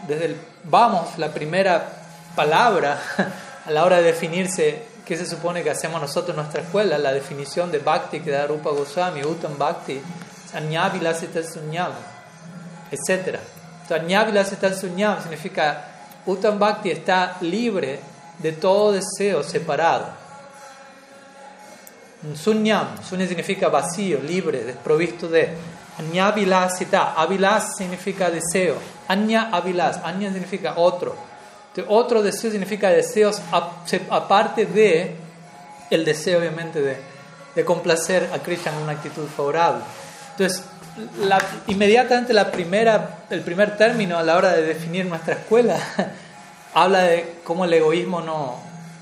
[0.07, 1.89] desde el vamos, la primera
[2.35, 2.99] palabra
[3.67, 7.13] a la hora de definirse qué se supone que hacemos nosotros en nuestra escuela, la
[7.13, 10.01] definición de Bhakti que da Rupa Goswami, Uttam Bhakti,
[10.55, 11.93] Anyavilasita Sunyam,
[12.91, 13.39] etc.
[13.89, 15.85] Anyavilasita Sunyam significa
[16.27, 18.01] Uttam Bhakti está libre
[18.39, 20.07] de todo deseo separado.
[22.35, 25.51] Sunyam, sunya significa vacío, libre, desprovisto de.
[25.99, 28.77] Anya vilasita, avilas significa deseo.
[29.09, 31.15] Anya avilas, anya significa otro.
[31.89, 33.41] otro deseo significa deseos
[34.11, 35.17] aparte de
[35.91, 36.97] el deseo, obviamente, de,
[37.55, 39.85] de complacer a Krishna en una actitud favorable.
[40.33, 40.65] Entonces,
[41.21, 45.79] la, inmediatamente la primera, el primer término a la hora de definir nuestra escuela
[46.75, 48.57] habla de cómo el egoísmo no,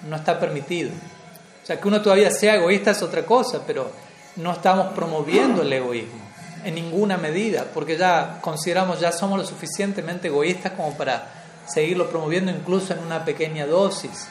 [0.09, 0.91] no está permitido.
[1.63, 3.91] O sea, que uno todavía sea egoísta es otra cosa, pero
[4.37, 6.25] no estamos promoviendo el egoísmo
[6.65, 11.27] en ninguna medida, porque ya consideramos, ya somos lo suficientemente egoístas como para
[11.67, 14.29] seguirlo promoviendo incluso en una pequeña dosis.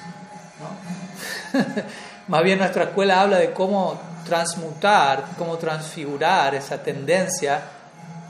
[2.28, 7.62] Más bien nuestra escuela habla de cómo transmutar, cómo transfigurar esa tendencia,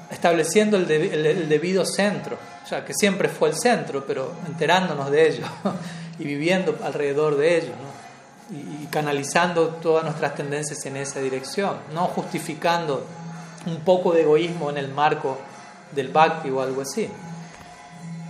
[0.10, 5.46] estableciendo el, debido centro, o sea, que siempre fue el centro, pero enterándonos de ello
[6.20, 7.74] y viviendo alrededor de ello,
[8.52, 13.06] y, canalizando todas nuestras tendencias en esa dirección, no justificando
[13.66, 15.40] un poco de egoísmo en el marco
[15.92, 17.10] del bhakti o algo así.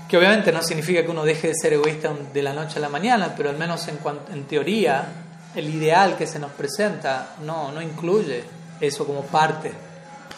[0.08, 2.89] Que obviamente no significa que uno deje de ser egoísta de la noche a la
[2.89, 3.97] mañana, pero al menos en,
[4.32, 5.22] en teoría
[5.56, 8.44] el ideal que se nos presenta no, no incluye
[8.80, 9.72] eso como parte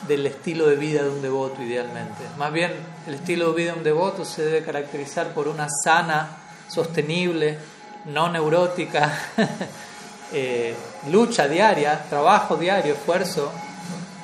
[0.07, 2.23] del estilo de vida de un devoto idealmente.
[2.37, 2.73] Más bien,
[3.07, 7.57] el estilo de vida de un devoto se debe caracterizar por una sana, sostenible,
[8.05, 9.17] no neurótica,
[10.33, 10.75] eh,
[11.09, 13.51] lucha diaria, trabajo diario, esfuerzo,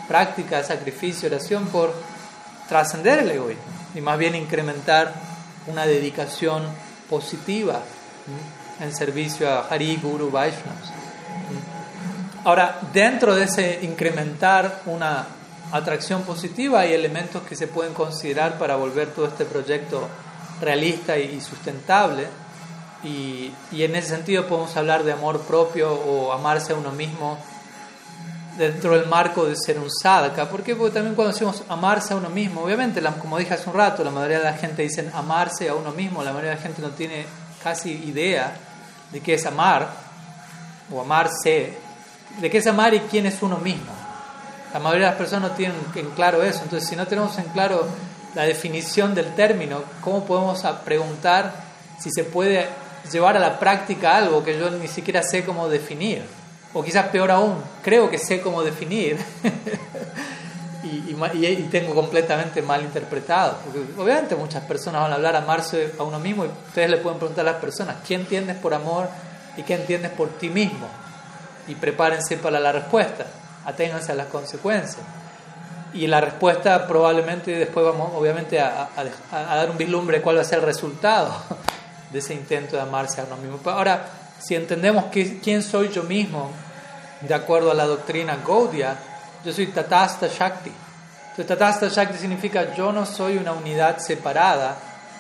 [0.07, 1.93] práctica, sacrificio, oración por
[2.67, 3.63] trascender el egoísmo
[3.95, 5.13] y más bien incrementar
[5.67, 6.63] una dedicación
[7.09, 7.81] positiva
[8.81, 10.91] en servicio a Hari, Guru, Vaishnavas.
[12.43, 15.27] Ahora, dentro de ese incrementar una
[15.71, 20.07] atracción positiva hay elementos que se pueden considerar para volver todo este proyecto
[20.59, 22.27] realista y sustentable.
[23.03, 27.37] Y, y en ese sentido podemos hablar de amor propio o amarse a uno mismo
[28.57, 30.49] dentro del marco de ser un sadhaka.
[30.49, 30.75] ¿Por qué?
[30.75, 34.11] Porque también cuando decimos amarse a uno mismo, obviamente, como dije hace un rato, la
[34.11, 36.89] mayoría de la gente dice amarse a uno mismo, la mayoría de la gente no
[36.89, 37.25] tiene
[37.63, 38.53] casi idea
[39.11, 39.89] de qué es amar
[40.91, 41.77] o amarse,
[42.39, 43.91] de qué es amar y quién es uno mismo.
[44.73, 47.45] La mayoría de las personas no tienen en claro eso, entonces si no tenemos en
[47.45, 47.87] claro
[48.35, 51.53] la definición del término, ¿cómo podemos preguntar
[51.99, 52.67] si se puede
[53.11, 56.23] llevar a la práctica algo que yo ni siquiera sé cómo definir?
[56.73, 59.17] O quizás peor aún, creo que sé cómo definir
[60.83, 63.57] y, y, tengo completamente mal interpretado.
[63.63, 67.19] Porque obviamente muchas personas van a hablar amarse a uno mismo y ustedes le pueden
[67.19, 69.07] preguntar a las personas, ¿qué entiendes por amor
[69.57, 70.87] y qué entiendes por ti mismo?
[71.67, 73.25] Y prepárense para la respuesta,
[73.65, 75.03] aténganse a las consecuencias.
[75.93, 78.89] Y la respuesta probablemente después vamos obviamente a,
[79.31, 81.33] a, dar un vislumbre de cuál va a ser el resultado
[82.11, 83.59] de ese intento de amarse a uno mismo.
[83.69, 84.05] Ahora,
[84.39, 86.49] si entendemos que, quién soy yo mismo,
[87.21, 88.97] de acuerdo a la doctrina Gaudiya,
[89.43, 90.71] yo soy Tatasta Shakti.
[91.31, 94.77] Entonces, Tatasta Shakti significa yo no soy una unidad separada,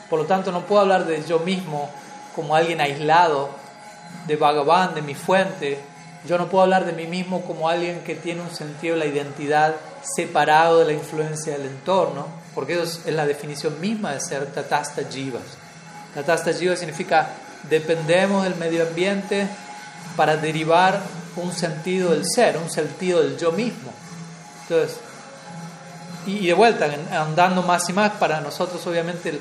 [0.09, 1.89] por lo tanto no puedo hablar de yo mismo
[2.35, 3.49] como alguien aislado
[4.27, 5.79] de Bhagavan, de mi fuente.
[6.27, 9.05] Yo no puedo hablar de mí mismo como alguien que tiene un sentido de la
[9.05, 14.45] identidad separado de la influencia del entorno, porque eso es la definición misma de ser
[14.47, 15.57] Tatasta Jivas.
[16.13, 17.29] Tatasta Jivas significa
[17.69, 19.47] dependemos del medio ambiente
[20.15, 20.99] para derivar
[21.37, 23.91] un sentido del ser, un sentido del yo mismo.
[24.71, 24.99] Entonces,
[26.25, 29.37] y, de vuelta, andando más y más, para nosotros obviamente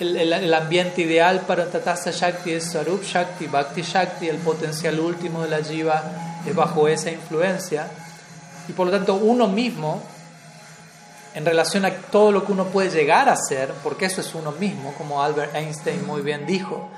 [0.00, 5.42] el, el, ambiente ideal para Tatasta Shakti es Sarup Shakti, Bhakti Shakti, el potencial último
[5.42, 6.02] de la Jiva
[6.46, 7.88] es bajo esa influencia.
[8.68, 10.02] Y por lo tanto uno mismo,
[11.34, 14.52] en relación a todo lo que uno puede llegar a ser, porque eso es uno
[14.52, 16.88] mismo, como Albert Einstein muy bien dijo,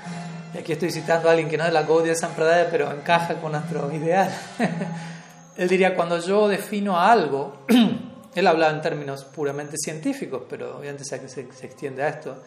[0.53, 3.33] y aquí estoy citando a alguien que no es de la Gaudiya Sampradaya, pero encaja
[3.41, 4.33] con nuestro ideal.
[5.57, 7.65] Él diría, cuando yo defino algo,
[8.35, 12.37] él hablaba en términos puramente científicos, pero obviamente se, se extiende a esto.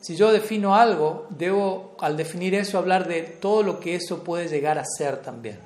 [0.00, 4.48] Si yo defino algo, debo, al definir eso, hablar de todo lo que eso puede
[4.48, 5.58] llegar a ser también.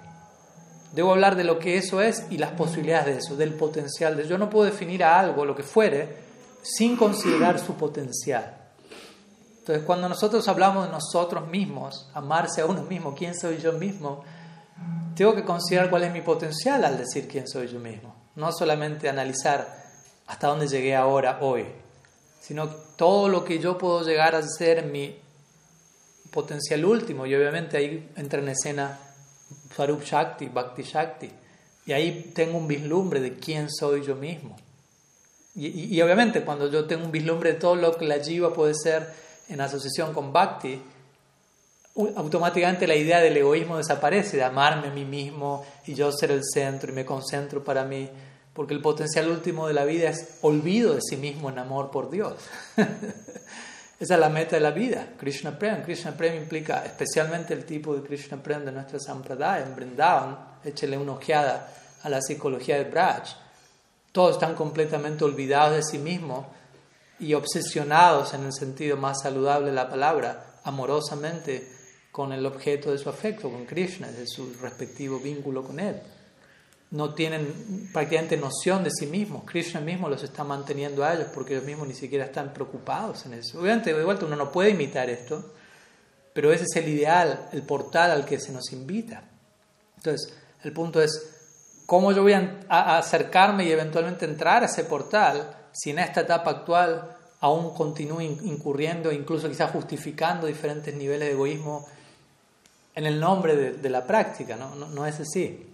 [0.93, 4.27] Debo hablar de lo que eso es y las posibilidades de eso, del potencial de
[4.27, 6.09] Yo no puedo definir a algo, lo que fuere,
[6.63, 8.57] sin considerar su potencial.
[9.59, 14.25] Entonces, cuando nosotros hablamos de nosotros mismos, amarse a uno mismo, quién soy yo mismo,
[15.15, 18.15] tengo que considerar cuál es mi potencial al decir quién soy yo mismo.
[18.37, 19.85] No solamente analizar
[20.27, 21.67] hasta dónde llegué ahora, hoy,
[22.41, 25.19] sino todo lo que yo puedo llegar a ser mi
[26.31, 27.27] potencial último.
[27.27, 28.99] Y obviamente ahí entra en escena
[29.71, 31.31] Farup Shakti, Bhakti Shakti.
[31.87, 34.57] Y ahí tengo un vislumbre de quién soy yo mismo.
[35.55, 38.75] Y, y obviamente cuando yo tengo un vislumbre de todo lo que la jiva puede
[38.75, 39.09] ser,
[39.49, 40.81] en asociación con Bhakti,
[41.97, 46.43] automáticamente la idea del egoísmo desaparece, de amarme a mí mismo y yo ser el
[46.45, 48.11] centro y me concentro para mí,
[48.53, 52.11] porque el potencial último de la vida es olvido de sí mismo en amor por
[52.11, 52.35] Dios.
[54.01, 55.83] Esa es la meta de la vida, Krishna Prem.
[55.83, 60.99] Krishna Prem implica especialmente el tipo de Krishna Prem de nuestra Sampradaya, en Vrindavan, échele
[60.99, 63.37] una ojeada a la psicología de Braj.
[64.11, 66.45] Todos están completamente olvidados de sí mismos
[67.21, 71.74] y obsesionados en el sentido más saludable de la palabra, amorosamente
[72.15, 76.01] con el objeto de su afecto, con Krishna, de su respectivo vínculo con él.
[76.93, 79.43] No tienen prácticamente noción de sí mismos.
[79.43, 83.35] Krishna mismo los está manteniendo a ellos porque ellos mismos ni siquiera están preocupados en
[83.35, 83.59] eso.
[83.59, 85.55] Obviamente, de vuelta, uno no puede imitar esto,
[86.33, 89.25] pero ese es el ideal, el portal al que se nos invita.
[89.97, 95.53] Entonces, el punto es, ¿cómo yo voy a acercarme y eventualmente entrar a ese portal
[95.73, 101.89] si en esta etapa actual aún continúo incurriendo, incluso quizás justificando diferentes niveles de egoísmo
[102.95, 104.75] en el nombre de, la práctica, ¿no?
[104.75, 105.07] ¿no?
[105.07, 105.67] es así.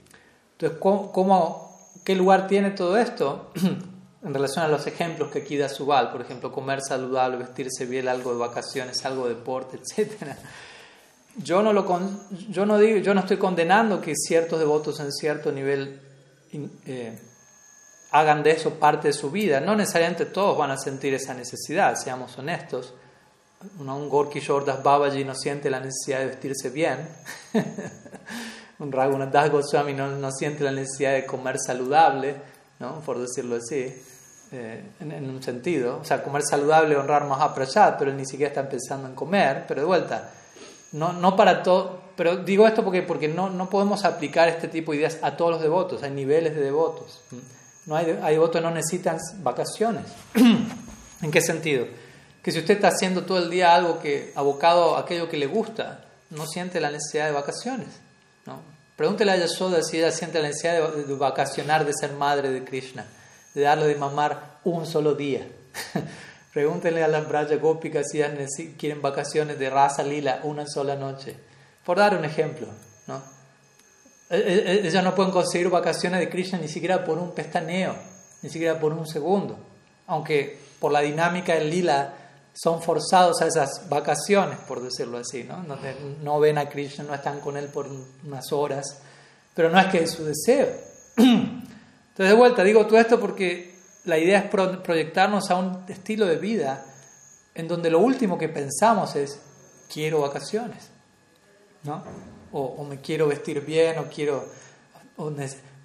[0.52, 3.52] Entonces, ¿cómo, qué lugar tiene todo esto
[4.22, 6.10] en relación a los ejemplos que aquí da Subal?
[6.10, 10.34] Por ejemplo, comer saludable, vestirse bien, algo de vacaciones, algo de deporte, etc.
[11.36, 11.86] Yo no, lo
[12.48, 16.00] yo no, digo, yo no estoy condenando que ciertos devotos en cierto nivel
[16.86, 17.18] eh,
[18.10, 19.60] hagan de eso parte de su vida.
[19.60, 22.94] No necesariamente todos van a sentir esa necesidad, seamos honestos
[23.78, 26.98] un Gorky Shordas Babaji no siente la necesidad de vestirse bien,
[28.78, 32.36] un Raghunath Das Goswami no, no, siente la necesidad de comer saludable,
[32.78, 33.00] ¿no?
[33.00, 33.94] por decirlo así,
[34.52, 35.98] eh, en, un sentido.
[36.00, 39.82] O sea, comer saludable, honrar Mahaprasad, pero él ni siquiera está pensando en comer, pero
[39.82, 40.30] de vuelta,
[40.92, 42.00] no, no para todo.
[42.16, 45.52] Pero digo esto porque, porque no, no podemos aplicar este tipo de ideas a todos
[45.52, 47.20] los devotos, hay niveles de devotos.
[47.84, 50.04] No hay, hay devotos que no necesitan vacaciones.
[51.22, 51.86] ¿En qué sentido?
[52.42, 55.46] Que si usted está haciendo todo el día algo que abocado a aquello que le
[55.46, 57.88] gusta, no siente la necesidad de vacaciones.
[58.46, 58.60] ¿no?
[58.96, 63.06] Pregúntele a Yashoda si ella siente la necesidad de, vacacionar, de ser madre de Krishna,
[63.54, 65.46] de darle de mamar un solo día.
[66.52, 71.36] Pregúntele a las Braja Gópicas si ellas quieren vacaciones de raza lila una sola noche.
[71.84, 72.66] Por dar un ejemplo.
[73.06, 73.22] ¿no?
[74.30, 77.94] E, e, e, ellas no pueden conseguir vacaciones de Krishna ni siquiera por un pestaneo,
[78.42, 79.58] ni siquiera por un segundo.
[80.06, 82.14] Aunque por la dinámica del lila
[82.52, 85.64] son forzados a esas vacaciones, por decirlo así, ¿no?
[86.22, 87.88] No, ven a Krishna, no están con él por
[88.24, 89.00] unas horas,
[89.54, 90.68] pero no es que es su deseo.
[91.16, 91.62] Entonces,
[92.16, 96.84] de vuelta, digo todo esto porque la idea es proyectarnos a un estilo de vida
[97.54, 99.40] en donde lo último que pensamos es,
[99.92, 100.90] quiero vacaciones,
[101.82, 102.02] ¿no?
[102.52, 104.44] O, me quiero vestir bien, o quiero...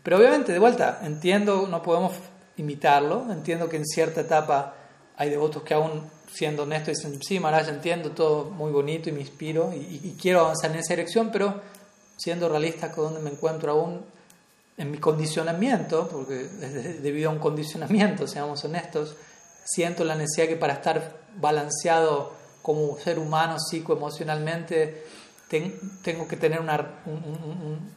[0.03, 2.13] pero obviamente, de vuelta, entiendo, no podemos
[2.57, 4.73] imitarlo, entiendo que en cierta etapa
[5.15, 9.21] hay devotos que aún siendo honesto, dicen, sí, Maharaj, entiendo todo muy bonito y me
[9.21, 11.61] inspiro y, quiero avanzar en esa dirección, pero
[12.17, 14.01] siendo realista con donde me encuentro aún
[14.77, 19.15] en mi condicionamiento, porque es debido a un condicionamiento, seamos honestos,
[19.63, 25.03] siento la necesidad que para estar balanceado como ser humano psicoemocionalmente
[25.47, 27.01] tengo que tener una,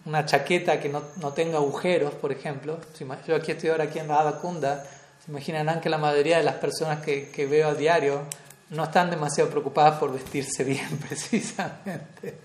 [0.04, 2.78] una chaqueta que no, no, tenga agujeros, por ejemplo.
[3.26, 4.84] Yo aquí estoy ahora aquí en Radha Kunda
[5.28, 8.22] imaginarán que la mayoría de las personas que, que veo a diario
[8.70, 12.38] no están demasiado preocupadas por vestirse bien, precisamente.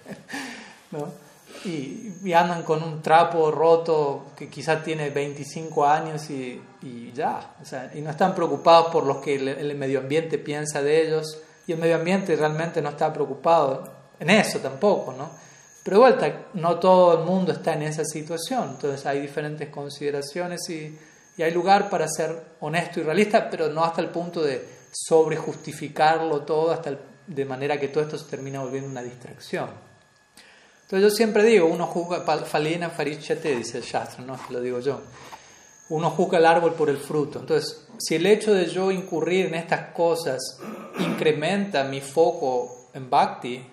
[0.92, 1.24] ¿no?
[1.66, 7.56] Y, andan con un trapo roto que quizás tiene 25 años y, y ya.
[7.62, 11.06] O sea, y no están preocupados por lo que el, el, medio ambiente piensa de
[11.06, 11.40] ellos.
[11.68, 15.30] Y el medio ambiente realmente no está preocupado en eso tampoco, ¿no?
[15.84, 18.72] Pero de vuelta, no todo el mundo está en esa situación.
[18.72, 20.98] Entonces hay diferentes consideraciones y
[21.38, 26.42] y hay lugar para ser honesto y realista, pero no hasta el punto de sobrejustificarlo
[26.42, 29.70] todo, hasta de manera que todo esto se termina volviendo una distracción.
[30.84, 35.02] Entonces yo siempre digo, uno juzga, falina farichate, dice el Shastra, no lo digo yo.
[35.90, 37.40] Uno juzga el árbol por el fruto.
[37.40, 40.60] Entonces, si el hecho de yo incurrir en estas cosas
[41.00, 43.66] incrementa mi foco en bhakti,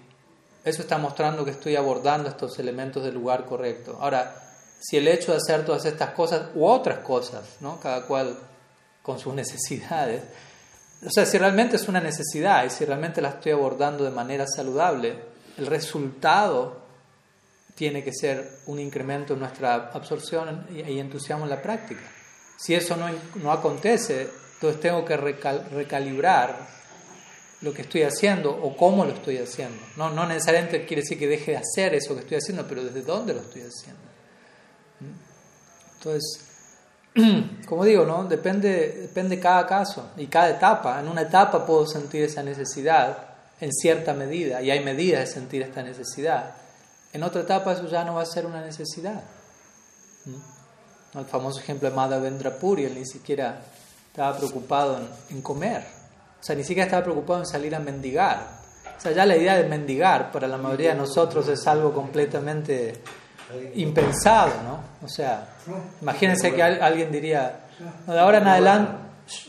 [0.65, 3.99] eso está mostrando que estoy abordando estos elementos del lugar correcto.
[4.01, 4.50] Ahora,
[4.81, 7.79] si el hecho de hacer todas estas cosas u otras cosas, ¿no?
[7.79, 8.37] cada cual
[9.03, 10.23] con sus necesidades,
[11.07, 14.47] o sea, si realmente es una necesidad y si realmente la estoy abordando de manera
[14.47, 15.17] saludable,
[15.57, 16.81] el resultado
[17.75, 22.03] tiene que ser un incremento en nuestra absorción y, entusiasmo en la práctica.
[22.59, 26.69] Si eso no, no acontece, entonces tengo que recalibrar
[27.63, 29.83] lo que estoy haciendo o cómo lo estoy haciendo.
[29.97, 33.01] No, no necesariamente quiere decir que deje de hacer eso que estoy haciendo, pero desde
[33.01, 34.01] dónde lo estoy haciendo.
[35.99, 36.47] Entonces,
[37.67, 38.25] como digo, ¿no?
[38.25, 41.01] depende, depende cada caso y cada etapa.
[41.01, 43.19] En una etapa puedo sentir esa necesidad,
[43.61, 46.55] en cierta medida, y hay medidas de sentir esta necesidad.
[47.13, 49.23] En otra etapa eso ya no va a ser una necesidad.
[51.15, 53.61] El famoso ejemplo de Madhavendra Puri, él ni siquiera
[54.07, 55.85] estaba preocupado en, en comer,
[56.41, 58.61] o sea, ni siquiera estaba preocupado en salir a mendigar.
[58.97, 63.03] O sea, ya la idea de mendigar para la mayoría de nosotros es algo completamente
[63.75, 64.81] impensado, ¿no?
[65.05, 65.49] O sea,
[66.01, 67.61] imagínense que alguien diría,
[68.07, 68.93] de ahora en adelante,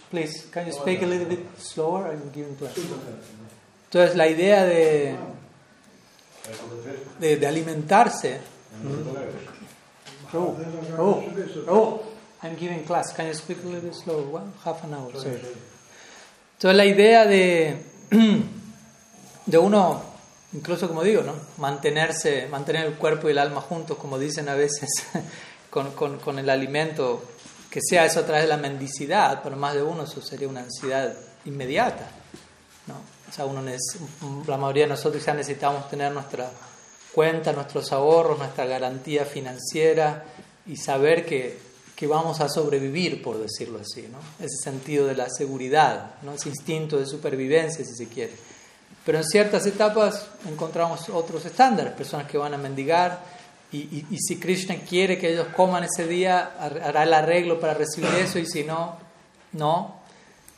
[0.10, 2.12] please, can you speak a little bit slower?
[2.12, 2.58] I'm giving
[3.86, 5.16] Entonces, la idea de,
[7.20, 8.40] de, alimentarse.
[10.34, 10.56] Oh,
[10.98, 11.24] oh,
[11.68, 12.04] oh,
[12.42, 13.14] I'm giving class.
[13.14, 14.24] Can you speak a little bit slower?
[14.24, 15.42] Well, half an hour, sorry.
[16.58, 17.76] Entonces, la idea de,
[19.46, 20.11] de uno
[20.54, 21.34] incluso como digo, ¿no?
[21.58, 24.90] mantenerse, mantener el cuerpo y el alma juntos, como dicen a veces,
[25.70, 27.24] con, el alimento,
[27.70, 30.62] que sea eso a través de la mendicidad, para más de uno eso sería una
[30.62, 32.08] ansiedad inmediata.
[32.88, 32.96] ¿no?
[33.30, 33.46] O sea,
[34.48, 36.50] la mayoría de nosotros ya necesitamos tener nuestra
[37.14, 40.26] cuenta, nuestros ahorros, nuestra garantía financiera
[40.66, 41.58] y saber que,
[41.96, 44.18] que vamos a sobrevivir, por decirlo así, ¿no?
[44.44, 46.34] ese sentido de la seguridad, ¿no?
[46.34, 48.34] ese instinto de supervivencia, si se quiere.
[49.06, 53.20] Pero en ciertas etapas encontramos otros estándares, personas que van a mendigar
[53.72, 58.10] y, y, si Krishna quiere que ellos coman ese día, hará el arreglo para recibir
[58.16, 58.98] eso y si no,
[59.54, 59.96] no.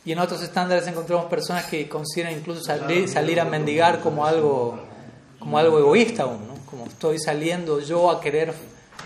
[0.04, 4.80] Y en otros estándares encontramos personas que consideran incluso salir, salir a mendigar como algo,
[5.38, 6.54] como algo egoísta aún, ¿no?
[6.68, 8.52] como estoy saliendo yo a querer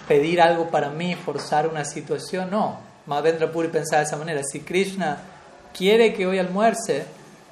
[0.08, 2.50] pedir algo para mí, forzar una situación.
[2.50, 5.18] No, Madhavendra Puri pensaba de esa manera, si Krishna
[5.76, 7.04] quiere que hoy almuerce,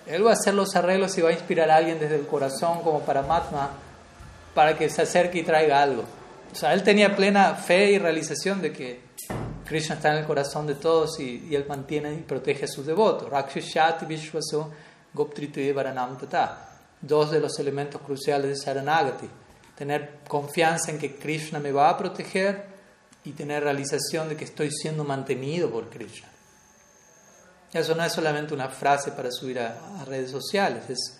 [0.06, 2.82] él va a hacer los arreglos y va a inspirar a alguien desde el corazón
[2.82, 3.70] como para Matma
[4.54, 6.04] para que se acerque y traiga algo.
[6.50, 9.00] O sea, él tenía plena fe y realización de que
[9.66, 13.28] Krishna está en el corazón de todos y, él mantiene y protege a sus devotos.
[15.74, 16.18] Varanam.
[17.02, 19.28] Dos de los elementos cruciales de Saranagati.
[19.76, 22.64] Tener confianza en que Krishna me va a proteger
[23.24, 26.28] y tener realización de que estoy siendo mantenido por Krishna.
[27.72, 31.18] Eso no es solamente una frase para subir a, redes sociales, es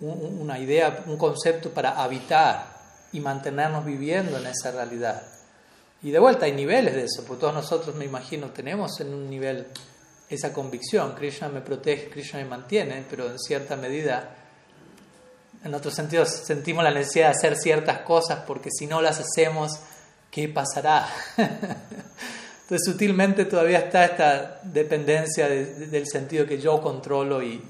[0.00, 2.78] una idea, un concepto para habitar
[3.12, 5.22] y mantenernos viviendo en esa realidad.
[6.02, 9.28] Y de vuelta hay niveles de eso, porque todos nosotros, me imagino, tenemos en un
[9.28, 9.66] nivel
[10.28, 14.36] esa convicción, Krishna me protege, Krishna me mantiene, pero en cierta medida,
[15.64, 19.80] en otros sentidos, sentimos la necesidad de hacer ciertas cosas porque si no las hacemos,
[20.30, 21.08] ¿qué pasará?
[22.68, 27.62] Entonces sutilmente todavía está esta dependencia del sentido que yo controlo y,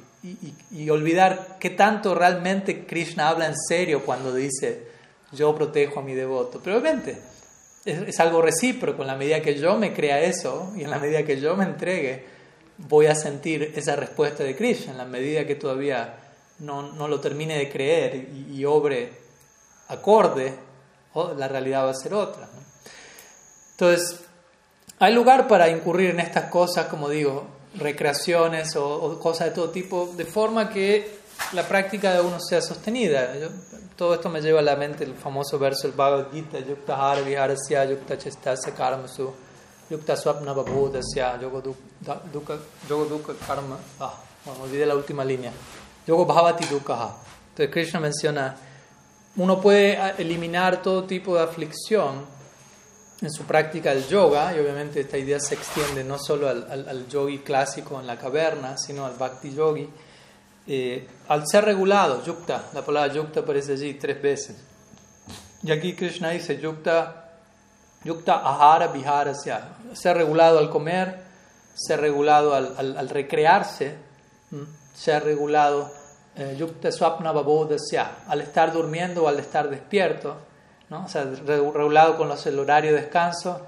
[0.72, 4.88] y, olvidar qué tanto realmente Krishna habla en serio cuando dice
[5.30, 6.61] yo protejo a mi devoto.
[6.64, 7.16] Pero obviamente
[7.84, 11.22] es, algo recíproco, en la medida que yo me crea eso y en la medida
[11.22, 12.24] que yo me entregue,
[12.78, 16.16] voy a sentir esa respuesta de Krishna, en la medida que todavía
[16.59, 19.12] no, no lo termine de creer y, obre
[19.86, 20.55] acorde,
[21.36, 22.49] la realidad va a ser otra.
[23.70, 24.28] Entonces,
[25.01, 27.46] hay lugar para incurrir en estas cosas, como digo,
[27.76, 31.18] recreaciones o, cosas de todo tipo, de forma que
[31.53, 33.32] la práctica de uno sea sostenida.
[33.96, 37.20] todo esto me lleva a la mente el famoso verso del Bhagavad Gita, Yukta Hara
[37.20, 39.32] Viharasya, Yukta Chestasya Karmasu,
[39.90, 43.78] Yukta Swapna Babodasya, Yogo Dukkha Karma.
[44.01, 45.53] Ah, bueno, olvidé la última línea.
[46.07, 47.16] Yogo Bhavati Dukkha.
[47.51, 48.57] Entonces Krishna menciona,
[49.36, 52.38] uno puede eliminar todo tipo de aflicción
[53.20, 57.08] en su práctica del yoga, y obviamente esta idea se extiende no solo al, al,
[57.08, 59.88] yogi clásico en la caverna, sino al bhakti yogi,
[60.68, 64.56] eh, al ser regulado, yukta, la palabra yukta aparece allí tres veces.
[65.62, 67.30] Y aquí Krishna dice yukta,
[68.04, 71.18] yukta ahara vihara, ser regulado al comer,
[71.74, 73.96] ser regulado al, al, recrearse,
[74.94, 75.90] ser regulado
[76.36, 80.47] eh, yukta swapna babodasya, al estar durmiendo o al estar despierto
[80.91, 81.05] ¿no?
[81.05, 83.61] O sea, regulado con los, el horario de descanso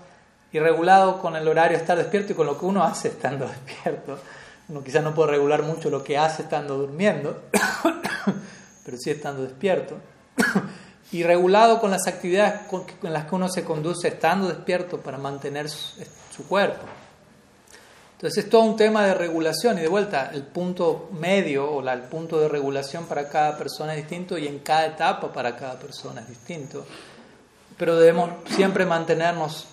[0.53, 3.47] y regulado con el horario de estar despierto y con lo que uno hace estando
[3.67, 4.19] despierto.
[4.69, 7.43] Uno quizás no puede regular mucho lo que hace estando durmiendo,
[8.85, 9.97] pero sí estando despierto.
[11.13, 12.61] y regulado con las actividades
[13.03, 16.85] en las que uno se conduce estando despierto para mantener su cuerpo.
[18.21, 22.03] Entonces es todo un tema de regulación y de vuelta, el punto medio o el
[22.03, 26.21] punto de regulación para cada persona es distinto y en cada etapa para cada persona
[26.21, 26.85] es distinto.
[27.81, 29.67] Pero debemos siempre mantenernos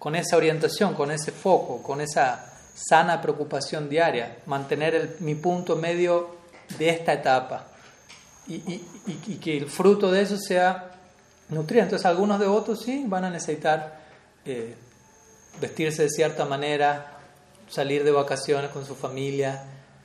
[0.00, 6.34] con esa orientación, con ese foco, con esa sana preocupación diaria, mantener mi punto medio
[6.76, 7.68] de esta etapa
[8.48, 8.78] y,
[9.40, 10.90] que el fruto de eso sea
[11.50, 11.84] nutrido.
[11.84, 14.00] Entonces algunos devotos sí van a necesitar
[14.44, 14.74] eh,
[15.60, 17.18] vestirse de cierta manera,
[17.68, 19.62] salir de vacaciones con su familia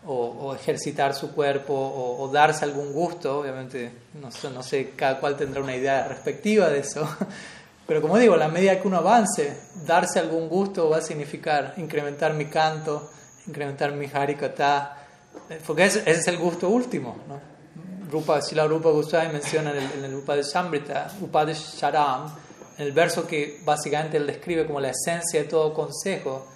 [0.08, 3.91] o, ejercitar su cuerpo o, darse algún gusto, obviamente
[4.22, 7.08] no no sé, cada cual tendrá una idea respectiva de eso,
[7.88, 12.34] pero como digo, la medida que uno avance, darse algún gusto va a significar incrementar
[12.34, 13.12] mi canto,
[13.47, 15.05] incrementar mi harikata,
[15.49, 17.18] eh, porque ese, es el gusto último.
[17.28, 17.39] ¿no?
[18.10, 22.32] Rupa, si la Rupa Goswami menciona en el, en el Upada Sambrita, Upada Sharam,
[22.78, 26.47] en el verso que básicamente él describe como la esencia de todo consejo,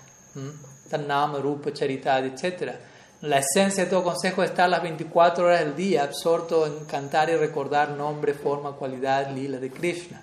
[0.89, 2.73] Tannama, Rupa, Charitad, etc.
[3.21, 7.29] La esencia de todo consejo es estar las 24 horas del día absorto en cantar
[7.29, 10.21] y recordar nombre, forma, cualidad, lila de Krishna.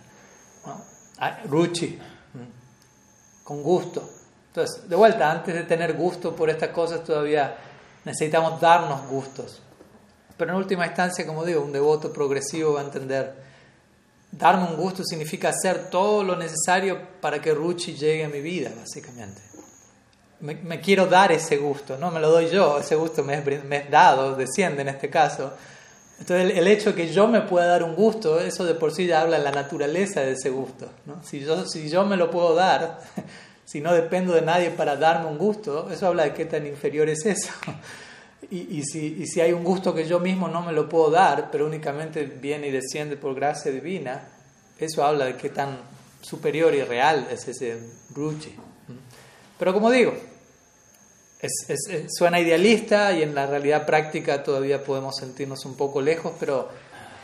[1.18, 1.96] Ah, ruchi,
[3.44, 4.08] con gusto.
[4.48, 7.56] Entonces, de vuelta, antes de tener gusto por estas cosas, todavía
[8.04, 9.62] necesitamos darnos gustos.
[10.36, 13.32] Pero en última instancia, como digo, un devoto progresivo va a entender,
[14.32, 18.72] darme un gusto significa hacer todo lo necesario para que Ruchi llegue a mi vida,
[18.76, 19.47] básicamente.
[20.40, 23.84] Me, quiero dar ese gusto, no me lo doy yo, ese gusto me es, me
[23.90, 25.52] dado, desciende en este caso.
[26.20, 29.06] Entonces el, hecho de que yo me pueda dar un gusto, eso de por sí
[29.06, 30.88] ya habla de la naturaleza de ese gusto.
[31.06, 31.22] ¿no?
[31.24, 33.00] Si, yo, si yo me lo puedo dar,
[33.64, 37.08] si no dependo de nadie para darme un gusto, eso habla de qué tan inferior
[37.08, 37.52] es eso.
[38.50, 41.10] Y, y, si, y si hay un gusto que yo mismo no me lo puedo
[41.10, 44.28] dar, pero únicamente viene y desciende por gracia divina,
[44.78, 45.76] eso habla de qué tan
[46.22, 47.78] superior y real es ese
[48.14, 48.54] ruchi.
[49.58, 50.14] Pero como digo,
[52.08, 56.68] suena idealista y en la realidad práctica todavía podemos sentirnos un poco lejos, pero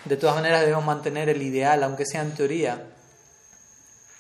[0.04, 2.86] de todas maneras debemos mantener el ideal, aunque sea en teoría.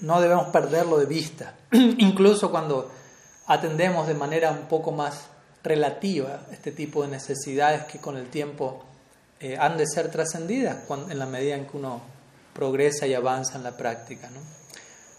[0.00, 2.90] No debemos perderlo de vista, incluso cuando
[3.46, 5.26] atendemos de manera un poco más
[5.62, 8.84] relativa este tipo de necesidades que con el tiempo
[9.40, 12.02] eh, han de ser trascendidas en la medida en que uno
[12.52, 14.28] progresa y avanza en la práctica.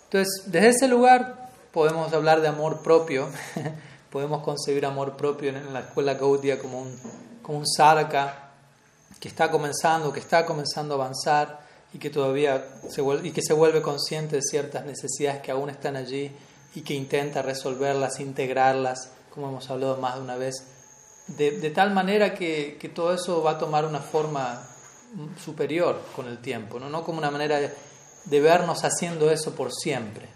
[0.06, 1.45] Entonces, desde ese lugar
[1.76, 3.28] podemos hablar de amor propio
[4.10, 6.98] podemos concebir amor propio en la escuela Gaudia como un,
[7.42, 8.54] como un saraka
[9.20, 11.60] que está comenzando, que está comenzando a avanzar
[11.92, 15.70] y que todavía se vuelve, y que se vuelve consciente de ciertas necesidades que aún
[15.70, 16.32] están allí
[16.76, 20.56] y que intenta resolverlas, integrarlas, como hemos hablado más de una vez,
[21.28, 24.66] de, tal manera que, que, todo eso va a tomar una forma
[25.44, 30.30] superior con el tiempo, no, no como una manera de vernos haciendo eso por siempre.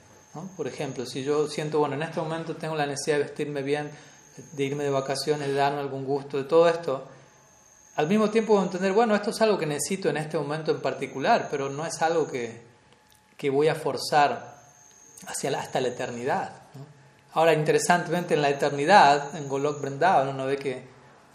[0.56, 3.90] Por ejemplo, si yo siento, bueno, en este momento tengo la necesidad de vestirme bien,
[4.54, 7.08] de irme de vacaciones, de darme algún gusto, de todo esto,
[7.96, 10.72] al mismo tiempo voy a entender, bueno, esto es algo que necesito en este momento
[10.72, 12.62] en particular, pero no es algo que,
[13.36, 14.56] que voy a forzar
[15.28, 16.52] hacia la, hasta la eternidad.
[17.34, 20.84] Ahora, interesantemente, en la eternidad, en Golok Vrindavan, uno ve que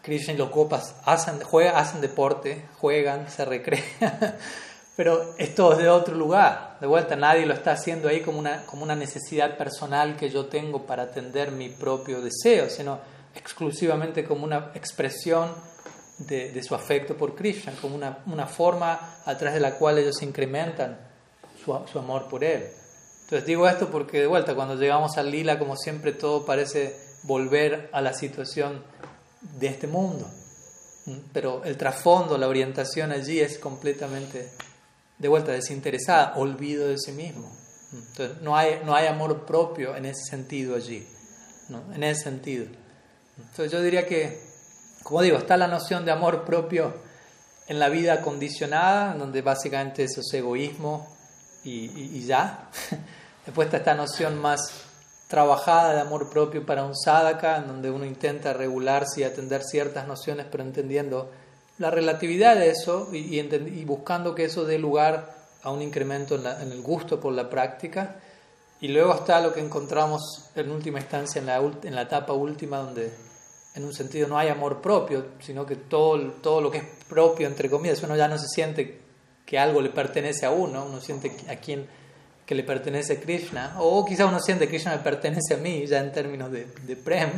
[0.02, 3.84] Krishna y los copas hacen, juegan, hacen deporte, juegan, se recrean.
[4.96, 6.76] Pero esto es de otro lugar.
[6.80, 10.46] De vuelta, nadie lo está haciendo ahí como una, como una necesidad personal que yo
[10.46, 13.00] tengo para atender mi propio deseo, sino
[13.34, 15.50] exclusivamente como una expresión
[16.18, 19.98] de, de su afecto por Krishna, como una, una, forma a través de la cual
[19.98, 20.96] ellos incrementan
[21.64, 22.68] su, su, amor por Él.
[23.22, 27.88] Entonces digo esto porque de vuelta, cuando llegamos al lila, como siempre, todo parece volver
[27.92, 28.84] a la situación
[29.40, 30.30] de este mundo.
[31.32, 34.50] Pero el trasfondo, la orientación allí es completamente
[35.24, 37.50] de vuelta desinteresada, olvido de sí mismo.
[37.94, 41.08] Entonces, no hay, no hay amor propio en ese sentido allí,
[41.70, 41.82] ¿no?
[41.94, 42.66] en ese sentido.
[43.38, 44.38] Entonces yo diría que,
[45.02, 46.92] como digo, está la noción de amor propio
[47.66, 51.08] en la vida condicionada, donde básicamente eso es egoísmo
[51.64, 52.68] y, ya.
[53.46, 54.60] Después está esta noción más
[55.28, 60.06] trabajada de amor propio para un sadhaka, en donde uno intenta regularse y atender ciertas
[60.06, 61.32] nociones, pero entendiendo
[61.78, 66.82] la relatividad de eso y, buscando que eso dé lugar a un incremento en, el
[66.82, 68.16] gusto por la práctica.
[68.80, 72.78] Y luego está lo que encontramos en última instancia en la, en la etapa última,
[72.78, 73.12] donde
[73.74, 77.46] en un sentido no hay amor propio, sino que todo, todo lo que es propio,
[77.46, 79.00] entre comillas, uno ya no se siente
[79.44, 81.86] que algo le pertenece a uno, uno siente a quien
[82.46, 85.86] que le pertenece a Krishna, o quizá uno siente que Krishna me pertenece a mí,
[85.86, 87.30] ya en términos de, de prem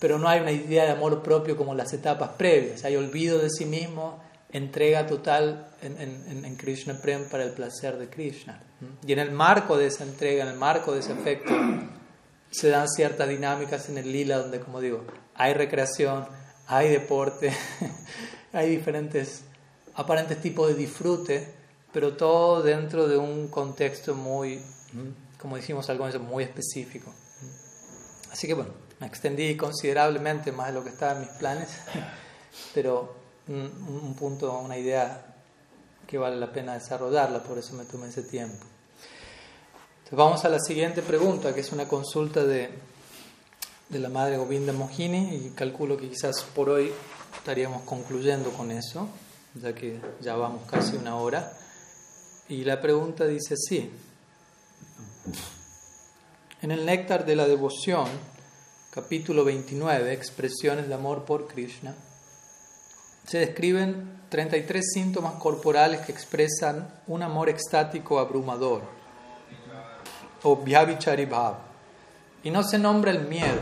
[0.00, 2.84] pero no hay una idea de amor propio como las etapas previas.
[2.84, 4.18] Hay olvido de sí mismo,
[4.50, 8.62] entrega total en, Krishna Prem para el placer de Krishna.
[9.06, 11.54] Y en el marco de esa entrega, en el marco de ese efecto,
[12.50, 16.26] se dan ciertas dinámicas en el lila donde, como digo, hay recreación,
[16.66, 17.52] hay deporte,
[18.54, 19.42] hay diferentes
[19.94, 21.46] aparentes tipos de disfrute,
[21.92, 24.62] pero todo dentro de un contexto muy,
[25.38, 27.12] como dijimos al muy específico.
[28.32, 28.70] Así que bueno,
[29.00, 31.68] me extendí considerablemente más de lo que estaba en mis planes,
[32.74, 33.16] pero
[33.48, 35.26] un, punto, una idea
[36.06, 38.64] que vale la pena desarrollarla, por eso me tomé ese tiempo.
[39.98, 42.70] Entonces vamos a la siguiente pregunta, que es una consulta de
[43.90, 46.92] de la madre Govinda Mohini y calculo que quizás por hoy
[47.36, 49.08] estaríamos concluyendo con eso,
[49.54, 51.52] ya que ya vamos casi una hora.
[52.48, 53.90] Y la pregunta dice así.
[56.62, 58.06] En el néctar de la devoción,
[58.90, 61.94] capítulo 29, expresiones de amor por Krishna,
[63.24, 68.82] se describen 33 síntomas corporales que expresan un amor extático abrumador,
[70.42, 71.28] o Bhavichari
[72.42, 73.60] y no se nombra el miedo.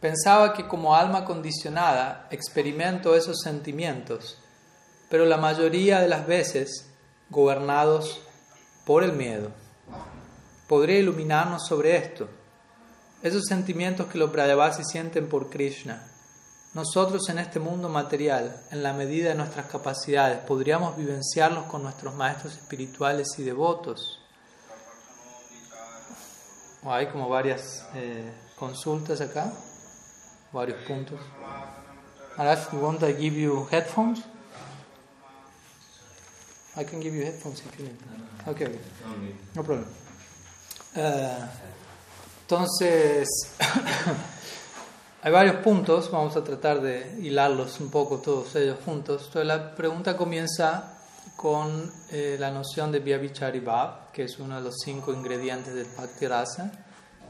[0.00, 4.38] Pensaba que como alma condicionada experimento esos sentimientos,
[5.10, 6.88] pero la mayoría de las veces
[7.28, 8.22] gobernados
[8.86, 9.50] por el miedo.
[10.66, 12.39] ¿Podría iluminarnos sobre esto?
[13.22, 16.02] Esos sentimientos que los Brajavasis sienten por Krishna.
[16.72, 22.14] Nosotros en este mundo material, en la medida de nuestras capacidades, podríamos vivenciarlos con nuestros
[22.14, 24.20] maestros espirituales y devotos.
[26.84, 29.52] hay como varias eh, consultas acá,
[30.52, 31.20] varios puntos.
[32.36, 34.22] Arash, you want to give you headphones?
[36.76, 37.96] I can give you headphones if you need.
[38.46, 38.78] Okay, okay.
[39.54, 39.86] no problem.
[40.96, 41.46] Uh,
[42.50, 43.28] entonces,
[45.22, 49.26] hay varios puntos, vamos a tratar de hilarlos un poco todos ellos juntos.
[49.26, 50.98] Entonces, la pregunta comienza
[51.36, 55.86] con eh, la noción de Vyavichari Bhav, que es uno de los cinco ingredientes del
[55.96, 56.72] Bhakti Rasa.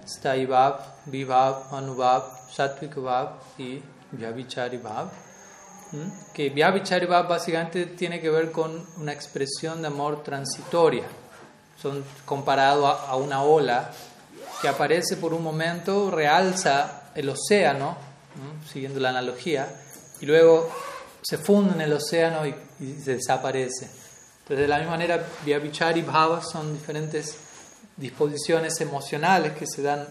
[0.07, 5.11] Stai Bhav, Vibhav, Anubhav, Satvik Bhav y Vyavichari Bhav
[6.33, 11.05] que Vyabhichariva básicamente tiene que ver con una expresión de amor transitoria.
[11.81, 13.91] Son comparado a, una ola
[14.61, 17.97] que aparece por un momento, realza el océano,
[18.71, 19.69] siguiendo la analogía,
[20.21, 20.71] y luego
[21.23, 22.55] se funde en el océano y,
[23.03, 23.91] se desaparece.
[24.41, 27.37] Entonces, de la misma manera, Vyabhichari Bhavas son diferentes
[27.97, 30.09] disposiciones emocionales que se dan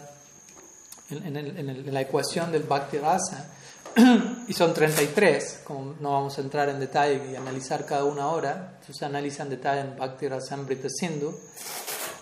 [1.09, 3.53] en, en la ecuación del Bhakti Rasa.
[4.47, 8.79] Y son 33, como no vamos a entrar en detalle y analizar cada una ahora,
[8.91, 11.37] se analiza en detalle en Bhakti Rasamrita Sindhu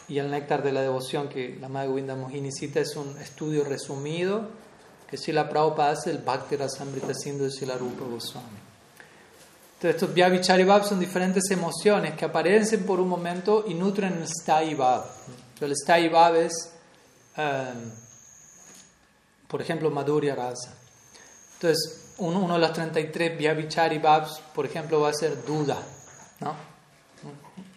[0.08, 3.64] y el néctar de la devoción que la Madre Govinda Mohini cita es un estudio
[3.64, 4.50] resumido
[5.10, 8.68] que Sila Prabhupada hace el Bhakti Rasamrita Sindhu de Sila Rupa Goswami.
[9.76, 14.74] Entonces estos Vyabhichari son diferentes emociones que aparecen por un momento y nutren el Stai
[14.74, 15.06] Bhav.
[15.62, 16.74] El Stai Bhav es,
[17.38, 17.74] eh,
[19.48, 20.74] por ejemplo, Madhurya Rasa.
[21.54, 25.78] Entonces, uno, de los 33 Vyabhichari Babs, por ejemplo, va a ser duda.
[26.40, 26.56] ¿no?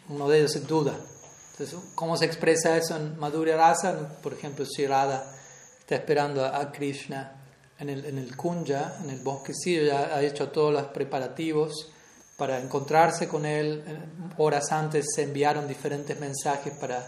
[0.08, 0.98] Uno de ellos es duda.
[1.60, 4.16] Entonces, ¿cómo se expresa eso en Madhurya Rasa?
[4.22, 5.30] Por ejemplo, si Radha
[5.78, 7.34] está esperando a Krishna
[7.78, 11.92] en el, en el Kunja, en el bosquecillo, ya ha hecho todos los preparativos
[12.38, 13.84] para encontrarse con él.
[14.38, 17.06] Horas antes se enviaron diferentes mensajes para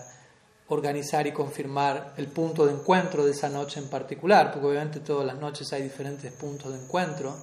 [0.68, 5.26] organizar y confirmar el punto de encuentro de esa noche en particular, porque obviamente todas
[5.26, 7.34] las noches hay diferentes puntos de encuentro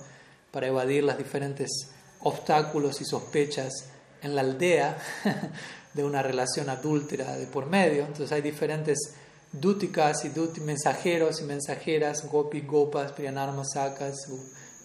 [0.51, 1.72] para evadir las diferentes
[2.20, 3.89] obstáculos y sospechas
[4.22, 4.95] en la aldea
[5.93, 8.01] de una relación adúltera de por medio.
[8.01, 9.15] Entonces hay diferentes
[9.51, 14.15] dúticas y mensajeros y mensajeras, gopi, gopas, priyanarmasakas,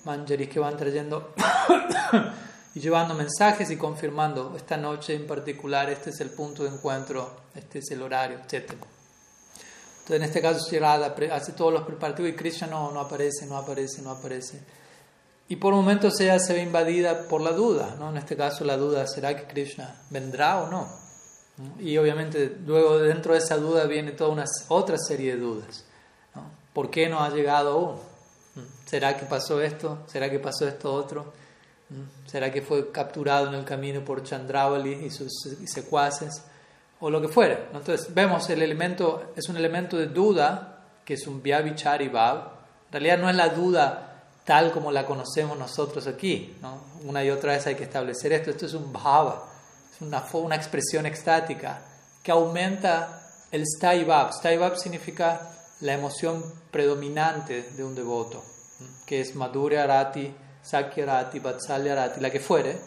[0.04, 1.34] manjaris que van trayendo
[2.74, 7.30] y llevando mensajes y confirmando esta noche en particular, este es el punto de encuentro,
[7.54, 8.72] este es el horario, etc.
[8.72, 13.56] Entonces en este caso Shirada hace todos los preparativos y Krishna no, no aparece, no
[13.56, 14.60] aparece, no aparece.
[15.48, 18.10] Y por momentos ella se ve invadida por la duda, ¿no?
[18.10, 20.88] En este caso la duda, ¿será que Krishna vendrá o no?
[21.78, 25.84] Y obviamente luego dentro de esa duda viene toda una otra serie de dudas.
[26.34, 26.42] ¿no?
[26.72, 28.00] ¿Por qué no ha llegado aún?
[28.86, 29.98] ¿Será que pasó esto?
[30.06, 31.32] ¿Será que pasó esto otro?
[32.26, 35.32] ¿Será que fue capturado en el camino por Chandravali y sus
[35.66, 36.42] secuaces?
[37.00, 37.68] O lo que fuera.
[37.72, 42.52] Entonces vemos el elemento, es un elemento de duda, que es un Vyabhichari Bhav.
[42.86, 44.03] En realidad no es la duda
[44.44, 46.56] tal como la conocemos nosotros aquí.
[46.60, 46.80] ¿no?
[47.04, 48.50] Una y otra vez hay que establecer esto.
[48.50, 49.48] Esto es un Bhava,
[49.92, 51.82] es una, una expresión extática
[52.22, 53.20] que aumenta
[53.50, 54.32] el Stai Bhav.
[54.32, 58.42] Stai Bhav significa la emoción predominante de un devoto,
[59.06, 60.34] que es Madhurya Arati
[60.64, 62.78] Sakyarati, Vatsalyarati, la que fuere,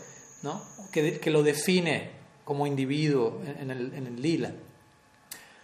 [0.42, 0.62] ¿no?
[0.92, 2.12] que, que lo define
[2.44, 4.52] como individuo en, el, en el lila.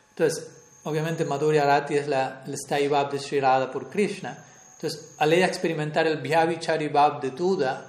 [0.10, 0.48] Entonces,
[0.84, 3.42] obviamente Madhurya Arati es la, el Staibab de Sri
[3.72, 4.46] por Krishna.
[4.84, 7.88] Entonces, al ella experimentar el Bhyavichari Bhav de Tuda,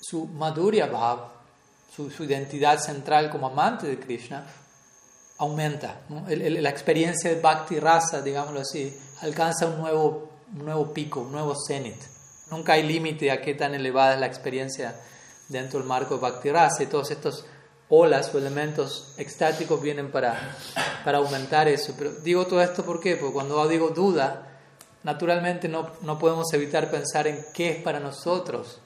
[0.00, 1.28] su Madhurya Bhav,
[1.92, 4.46] su, su, identidad central como amante de Krishna,
[5.38, 6.02] aumenta.
[6.28, 11.56] la experiencia de Bhakti Rasa, digámoslo así, alcanza un nuevo, un nuevo pico, un nuevo
[11.66, 12.00] zenith.
[12.52, 14.94] Nunca hay límite a qué tan elevada es la experiencia
[15.48, 17.44] dentro del marco de Bhakti Rasa y todos estos
[17.88, 20.56] olas o elementos extáticos vienen para,
[21.04, 21.92] para aumentar eso.
[21.98, 23.16] Pero digo todo esto ¿por qué?
[23.16, 24.46] porque cuando digo duda,
[25.02, 28.80] naturalmente no, no podemos evitar pensar en qué es para nosotros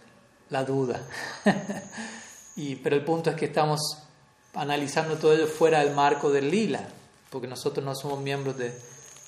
[0.51, 1.01] la duda.
[2.57, 3.81] y, pero el punto es que estamos
[4.55, 6.87] analizando todo ello fuera del marco del lila,
[7.31, 8.73] porque nosotros no somos miembros de,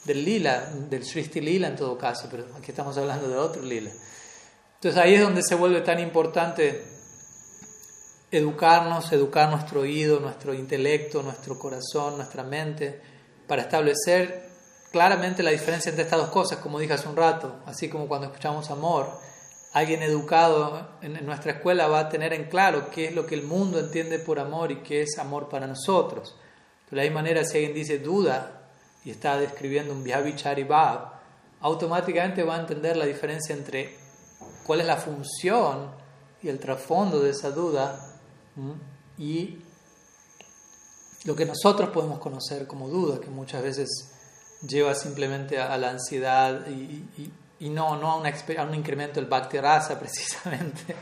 [0.04, 3.90] del lila, del Srishti lila en todo caso, pero aquí estamos hablando de otro lila.
[4.74, 6.84] Entonces ahí es donde se vuelve tan importante
[8.30, 13.00] educarnos, educar nuestro oído, nuestro intelecto, nuestro corazón, nuestra mente,
[13.46, 14.45] para establecer
[14.96, 18.28] claramente la diferencia entre estas dos cosas, como dije hace un rato, así como cuando
[18.28, 19.10] escuchamos amor,
[19.74, 23.42] alguien educado en nuestra escuela va a tener en claro qué es lo que el
[23.42, 26.34] mundo entiende por amor y qué es amor para nosotros.
[26.90, 28.70] De la misma manera, si alguien dice duda
[29.04, 31.12] y está describiendo un Bhav,
[31.60, 33.98] automáticamente va a entender la diferencia entre
[34.64, 35.90] cuál es la función
[36.42, 38.00] y el trasfondo de esa duda
[39.18, 39.58] y
[41.24, 44.15] lo que nosotros podemos conocer como duda, que muchas veces
[44.62, 49.58] lleva simplemente a, la ansiedad y, y, no, no a, a, un incremento del bhakti
[49.58, 50.94] rasa precisamente,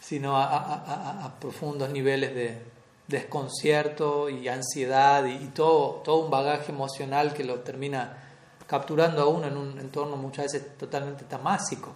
[0.00, 2.62] sino a, a, profundos niveles de
[3.08, 8.18] desconcierto y ansiedad y, todo, todo un bagaje emocional que lo termina
[8.66, 11.92] capturando a uno en un entorno muchas veces totalmente tamásico.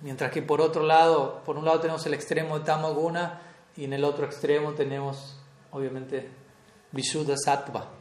[0.00, 3.40] Mientras que por otro lado, por un lado tenemos el extremo de tamaguna
[3.76, 5.38] y en el otro extremo tenemos
[5.70, 6.28] obviamente
[6.92, 7.97] Vishuddha Sattva.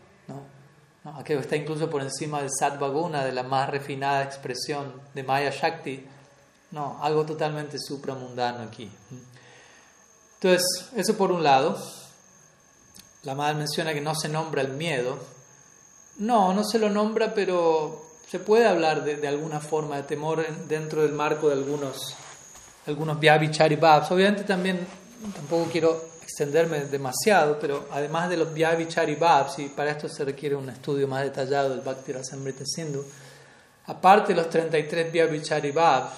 [1.07, 1.19] ¿No?
[1.19, 6.05] aquello está incluso por encima del Satvaguna, de la más refinada expresión de Maya Shakti.
[6.71, 8.91] No, algo totalmente supramundano aquí.
[10.35, 11.77] Entonces, eso por un lado.
[13.23, 15.17] La madre menciona que no se nombra el miedo.
[16.17, 20.45] No, no se lo nombra, pero se puede hablar de, de alguna forma de temor
[20.67, 22.15] dentro del marco de algunos,
[22.85, 23.75] algunos Vyabhichari
[24.09, 24.85] Obviamente también,
[25.33, 30.57] tampoco quiero extenderme demasiado, pero además de los Vyabhichari Bhavs, y para esto se requiere
[30.57, 33.01] un estudio más detallado del Bhakti Rasamrita Sindhu,
[33.85, 36.11] aparte de los 33 Vyabhichari Bhavs,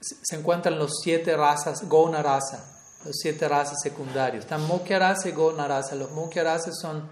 [0.00, 2.64] se encuentran los siete razas, Gona Rasa,
[3.04, 4.44] los siete razas secundarios.
[4.44, 5.94] Están Mukhya Rasa y Gona Rasa.
[5.94, 7.08] Los Mukhya Rasa son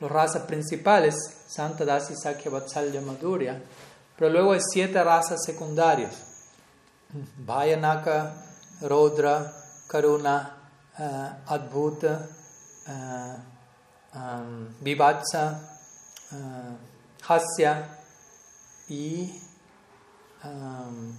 [0.00, 1.14] las razas principales,
[1.46, 3.62] Santa Dasi, Sakya, Vatsalya, Madhurya,
[4.16, 6.14] pero luego hay siete razas secundarias,
[7.36, 8.34] Vayanaka,
[8.80, 9.52] Rodra,
[9.86, 10.61] Karuna,
[10.98, 12.28] uh, Adbhuta,
[12.88, 14.74] uh, um,
[17.28, 17.98] Hasya
[18.88, 19.40] y
[20.44, 21.16] um,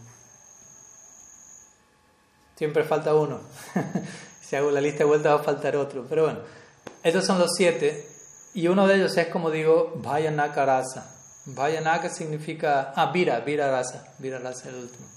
[2.55, 3.39] siempre falta uno.
[4.41, 6.05] si hago la lista de vuelta va a faltar otro.
[6.09, 6.39] Pero bueno,
[7.03, 8.07] esos son los siete
[8.53, 11.09] y uno de ellos es como digo, Vayanaka Rasa.
[11.45, 15.07] Vayanaka significa, ah, Vira, Vira Rasa, Vira Rasa el último.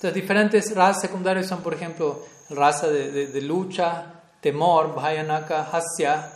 [0.00, 6.32] Entonces, diferentes razas secundarias son, por ejemplo, raza de, de, lucha, temor, bhayanaka, hasya,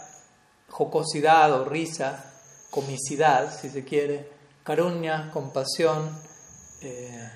[0.69, 2.31] jocosidad o risa,
[2.69, 4.29] comicidad, si se quiere,
[4.63, 6.15] caruña, compasión,
[6.83, 7.31] eh,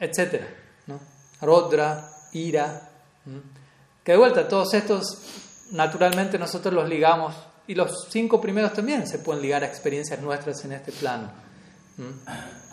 [0.00, 0.42] etc.
[0.88, 0.98] ¿no?
[1.42, 2.90] Rodra, ira.
[4.02, 5.18] Que de vuelta, todos estos,
[5.70, 7.36] naturalmente nosotros los ligamos,
[7.68, 11.30] y los cinco primeros también se pueden ligar a experiencias nuestras en este plano.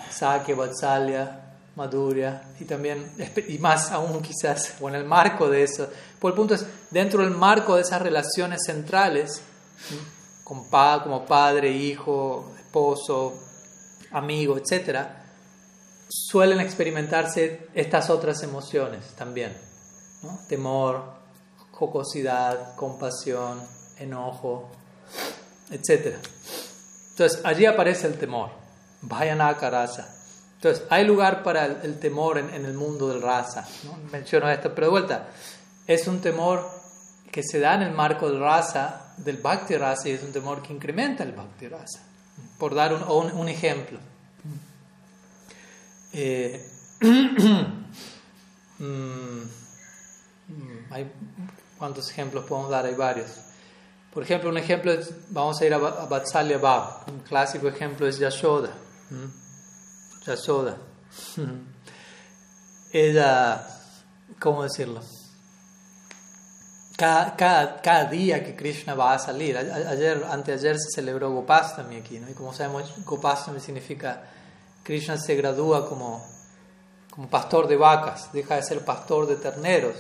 [0.10, 1.45] Sakya, Vatsalya,
[1.76, 3.12] Madhurya y también,
[3.48, 5.90] y más aún quizás, o en el marco de eso.
[6.20, 9.42] Pues el punto es, dentro del marco de esas relaciones centrales,
[10.44, 13.34] con pa, como padre, hijo, esposo,
[14.12, 15.00] amigo, etc.,
[16.08, 19.56] suelen experimentarse estas otras emociones también.
[20.48, 21.04] Temor,
[21.72, 23.62] jocosidad, compasión,
[23.98, 24.70] enojo,
[25.72, 26.16] etc.
[27.12, 28.50] Entonces, allí aparece el temor.
[29.02, 30.15] Vayanaka rasa.
[30.66, 33.68] Entonces, hay lugar para el, temor en, el mundo del raza.
[33.84, 34.00] ¿no?
[34.12, 35.28] Menciono esto, pero de vuelta,
[35.86, 36.68] es un temor
[37.32, 40.64] que se da en el marco del raza, del bhakti rasa, y es un temor
[40.64, 42.02] que incrementa el bhakti rasa.
[42.58, 44.00] Por dar un, un, ejemplo.
[46.14, 46.68] Eh,
[48.80, 49.42] mm,
[50.90, 51.12] hay,
[51.78, 52.88] ¿Cuántos ejemplos podemos dar?
[52.88, 53.30] Hay varios.
[54.12, 57.08] Por ejemplo, un ejemplo es, vamos a ir a, Vatsalya Bab.
[57.08, 58.72] Un clásico ejemplo es Yashoda.
[60.26, 60.78] Yasoda.
[62.92, 63.68] Ella,
[64.40, 65.02] ¿cómo decirlo?
[66.98, 72.20] Cada, cada, cada, día que Krishna va a salir, ayer, anteayer se celebró Gopastami aquí,
[72.20, 72.30] ¿no?
[72.30, 74.24] Y como sabemos, Gopastami significa
[74.82, 76.26] Krishna se gradúa como,
[77.12, 79.96] como pastor de vacas, deja de ser pastor de terneros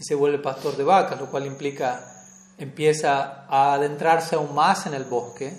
[0.00, 2.12] y se vuelve pastor de vacas, lo cual implica
[2.58, 5.56] empieza a adentrarse aún más en el bosque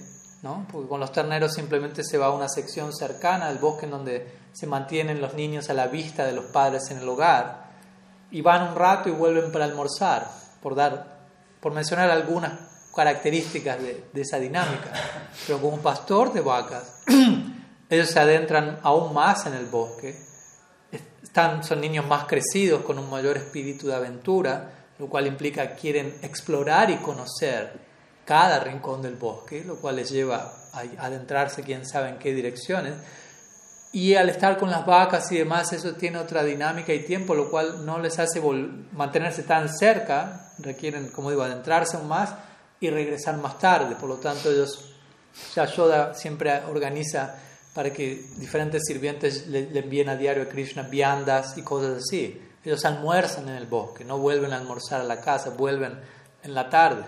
[0.72, 4.32] porque con los terneros simplemente se va a una sección cercana del bosque en donde
[4.54, 7.68] se mantienen los niños a la vista de los padres en el hogar
[8.32, 10.28] y van un rato y vuelven para almorzar,
[10.62, 11.20] por, dar,
[11.60, 12.52] por mencionar algunas
[12.96, 14.92] características de, esa dinámica.
[15.46, 17.04] Pero como pastor de vacas,
[17.90, 20.16] ellos se adentran aún más en el bosque,
[21.22, 25.82] están, son niños más crecidos con un mayor espíritu de aventura, lo cual implica que
[25.82, 27.87] quieren explorar y conocer
[28.28, 32.94] cada rincón del bosque, lo cual les lleva a adentrarse quién sabe en qué direcciones.
[33.94, 37.50] Y al estar con las vacas y demás, eso tiene otra dinámica y tiempo, lo
[37.50, 38.42] cual no les hace
[38.92, 42.34] mantenerse tan cerca, requieren, como digo, adentrarse aún más
[42.82, 43.96] y regresar más tarde.
[43.96, 44.94] Por lo tanto, ellos,
[45.56, 47.34] Yashoda siempre organiza
[47.74, 52.42] para que diferentes sirvientes le, envíen a diario a Krishna viandas y cosas así.
[52.66, 55.98] Ellos almuerzan en el bosque, no vuelven a almorzar a la casa, vuelven
[56.44, 57.04] en la tarde,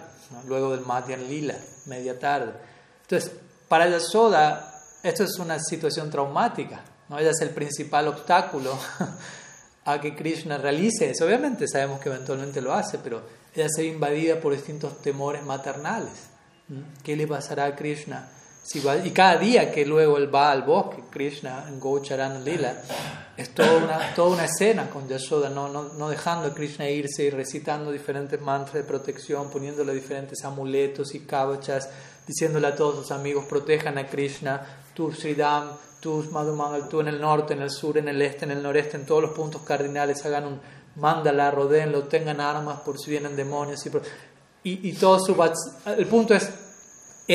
[0.47, 1.55] luego del Madhyan Lila,
[1.85, 2.53] media tarde.
[3.01, 3.31] Entonces,
[3.67, 6.81] para Yashoda, esto es una situación traumática.
[7.09, 7.19] ¿no?
[7.19, 8.77] Ella es el principal obstáculo
[9.85, 11.25] a que Krishna realice eso.
[11.25, 13.21] Obviamente sabemos que eventualmente lo hace, pero
[13.55, 16.29] ella se ve invadida por distintos temores maternales.
[17.03, 18.29] ¿Qué le pasará a Krishna?
[18.69, 22.79] Si va, y cada día que luego él va al bosque, Krishna en Gocharana Lila,
[23.35, 27.23] es toda una, toda una escena con Yashoda, no, no, no dejando a Krishna irse
[27.23, 31.89] y recitando diferentes mantras de protección, poniéndole diferentes amuletos y kavachas,
[32.27, 34.61] diciéndole a todos sus amigos, protejan a Krishna,
[34.93, 38.51] tú Sridham, tú Madhumangal, tú en el norte, en el sur, en el este, en
[38.51, 40.61] el noreste, en todos los puntos cardinales, hagan un
[40.97, 43.83] mandala, rodeenlo, tengan armas por si vienen demonios.
[44.63, 45.35] Y, y, todo su...
[45.87, 46.51] El punto es,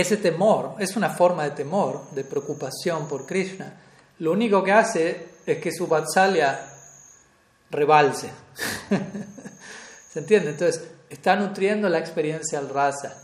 [0.00, 3.80] ese temor, es una forma de temor, de preocupación por Krishna.
[4.18, 6.68] Lo único que hace es que su vatsalya
[7.70, 8.30] rebalse.
[10.12, 10.50] ¿Se entiende?
[10.50, 13.20] Entonces, está nutriendo la experiencia al rasa.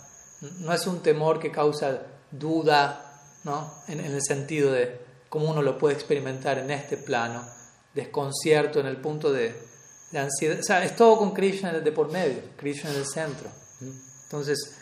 [0.60, 3.74] No es un temor que causa duda, ¿no?
[3.88, 7.44] En, en el sentido de cómo uno lo puede experimentar en este plano,
[7.94, 9.70] desconcierto en el punto de
[10.10, 10.58] de ansiedad.
[10.58, 13.48] O sea, es todo con Krishna de por medio, Krishna en el centro.
[14.24, 14.76] Entonces,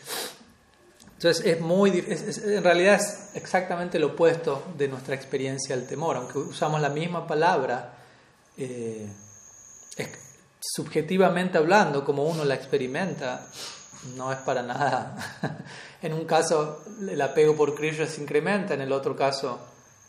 [1.19, 6.39] entonces es muy en realidad es exactamente lo opuesto de nuestra experiencia del temor, aunque
[6.39, 7.93] usamos la misma palabra,
[8.57, 9.05] eh,
[10.61, 13.49] subjetivamente hablando, como uno la experimenta,
[14.14, 15.66] no es para nada.
[16.03, 19.59] en un caso el apego por Krishna se incrementa, en el otro caso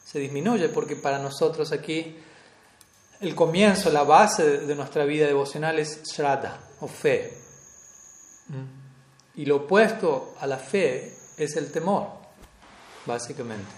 [0.05, 2.17] se disminuye, porque para nosotros aquí
[3.19, 7.33] el comienzo, la base de nuestra vida devocional es Shraddha o fe.
[9.39, 12.07] Y lo opuesto a la fe es el temor,
[13.05, 13.71] básicamente.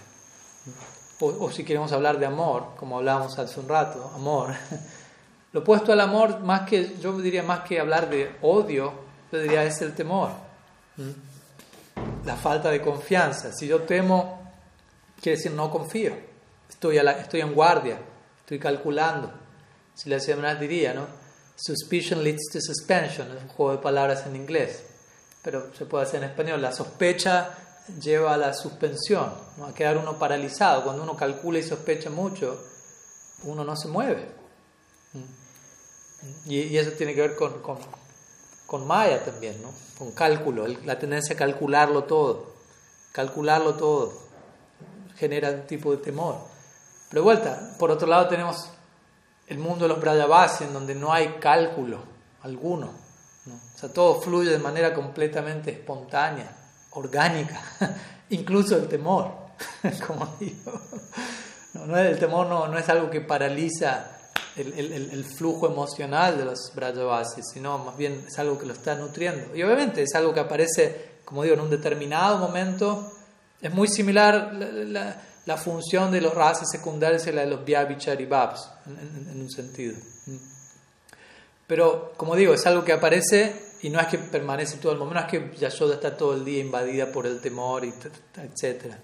[1.20, 4.52] O, si queremos hablar de amor, como hablábamos hace un rato, amor.
[5.52, 8.92] Lo opuesto al amor, más que, yo diría más que hablar de odio,
[9.30, 10.30] yo diría es el temor.
[12.24, 13.52] La falta de confianza.
[13.52, 14.52] Si yo temo,
[15.20, 16.16] quiere decir no confío.
[16.68, 17.98] Estoy, a la, estoy en guardia
[18.40, 19.32] estoy calculando.
[19.94, 21.06] Si la señora diría, ¿no?
[21.54, 24.86] Suspicion leads to suspension, es un juego de palabras en inglés,
[25.42, 26.62] pero se puede hacer en español.
[26.62, 27.50] La sospecha
[28.00, 29.66] lleva a la suspensión, ¿no?
[29.66, 30.84] a quedar uno paralizado.
[30.84, 32.58] Cuando uno calcula y sospecha mucho,
[33.44, 34.28] uno no se mueve.
[36.46, 37.78] Y, y eso tiene que ver con, con,
[38.66, 39.72] con Maya también, ¿no?
[39.98, 42.52] con cálculo, la tendencia a calcularlo todo.
[43.12, 44.22] Calcularlo todo
[45.16, 46.36] genera un tipo de temor.
[47.08, 48.70] Pero de vuelta, por otro lado tenemos
[49.46, 51.98] el mundo de los Brayavasi, en donde no hay cálculo
[52.42, 52.90] alguno.
[53.82, 56.54] Sea, todo fluye de manera completamente espontánea,
[56.90, 57.60] orgánica,
[58.30, 59.32] incluso el temor,
[60.06, 60.80] como digo.
[61.74, 64.06] No, el temor no, no, es algo que paraliza
[64.56, 68.72] el, el, el, flujo emocional de los Brajavasis, sino más bien es algo que lo
[68.72, 69.56] está nutriendo.
[69.56, 73.12] Y obviamente es algo que aparece, como digo, en un determinado momento.
[73.60, 74.52] Es muy similar.
[74.54, 75.16] la,
[75.46, 79.96] la función de los razas secundarios y la de los Vyabhichari en, en, un sentido.
[81.66, 85.20] Pero, como digo, es algo que aparece y no es que permanece todo el momento,
[85.20, 88.94] no es que Yashoda está todo el día invadida por el temor, etc.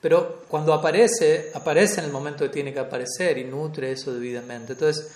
[0.00, 4.72] Pero cuando aparece, aparece en el momento que tiene que aparecer y nutre eso debidamente.
[4.74, 5.10] Entonces,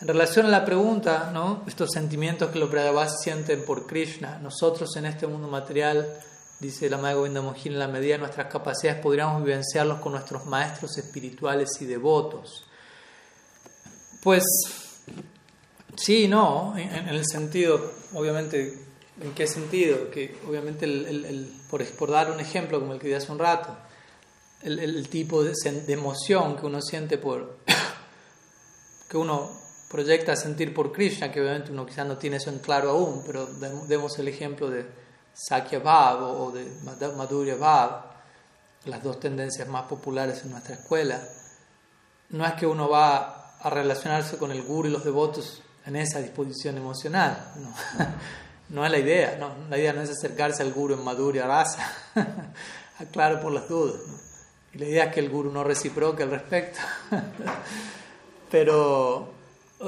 [0.00, 1.32] en relación a la pregunta,
[1.66, 6.06] estos sentimientos que los Brahmavasis sienten por Krishna, nosotros en este mundo material
[6.60, 10.44] dice la Madre Govinda Mohin, en la medida de nuestras capacidades podríamos vivenciarlos con nuestros
[10.46, 12.66] maestros espirituales y devotos.
[14.22, 14.44] Pues
[15.96, 18.78] sí, no, en, el sentido, obviamente,
[19.20, 20.10] ¿en qué sentido?
[20.10, 23.76] Que obviamente, el, por, dar un ejemplo como el que di hace un rato,
[24.62, 27.58] el, tipo de, de, emoción que uno siente por,
[29.08, 29.50] que uno
[29.88, 33.46] proyecta sentir por Krishna, que obviamente uno quizás no tiene eso en claro aún, pero
[33.86, 34.86] demos el ejemplo de
[35.32, 36.66] Sakya Bhav o de
[37.16, 38.16] Madhurya Bhav,
[38.86, 41.20] las dos tendencias más populares en nuestra escuela,
[42.30, 46.20] no es que uno va a relacionarse con el guru y los devotos en esa
[46.20, 47.72] disposición emocional, no,
[48.70, 51.90] no es la idea, no, la idea no es acercarse al guru en Madhurya Rasa,
[52.98, 54.00] aclaro por las dudas.
[54.74, 56.80] Y la idea es que el guru no reciproque al respecto.
[58.50, 59.32] Pero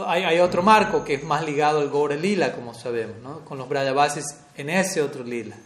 [0.06, 3.44] hay, hay, otro marco que es más ligado al Gore Lila, como sabemos, ¿no?
[3.44, 4.24] con los Brayavasis
[4.56, 5.56] en ese otro Lila,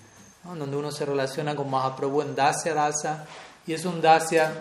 [0.44, 3.26] donde uno se relaciona con Mahaprabhu en Dasya Rasa
[3.66, 4.52] y es un Dasya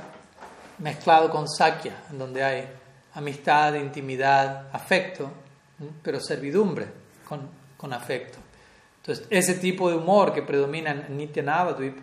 [0.80, 2.68] mezclado con Sakya, en donde hay
[3.14, 5.30] amistad, intimidad, afecto,
[6.04, 6.88] pero servidumbre
[7.28, 8.38] con, con, afecto.
[8.98, 11.98] Entonces, ese tipo de humor que predomina en Nitya Navadvip,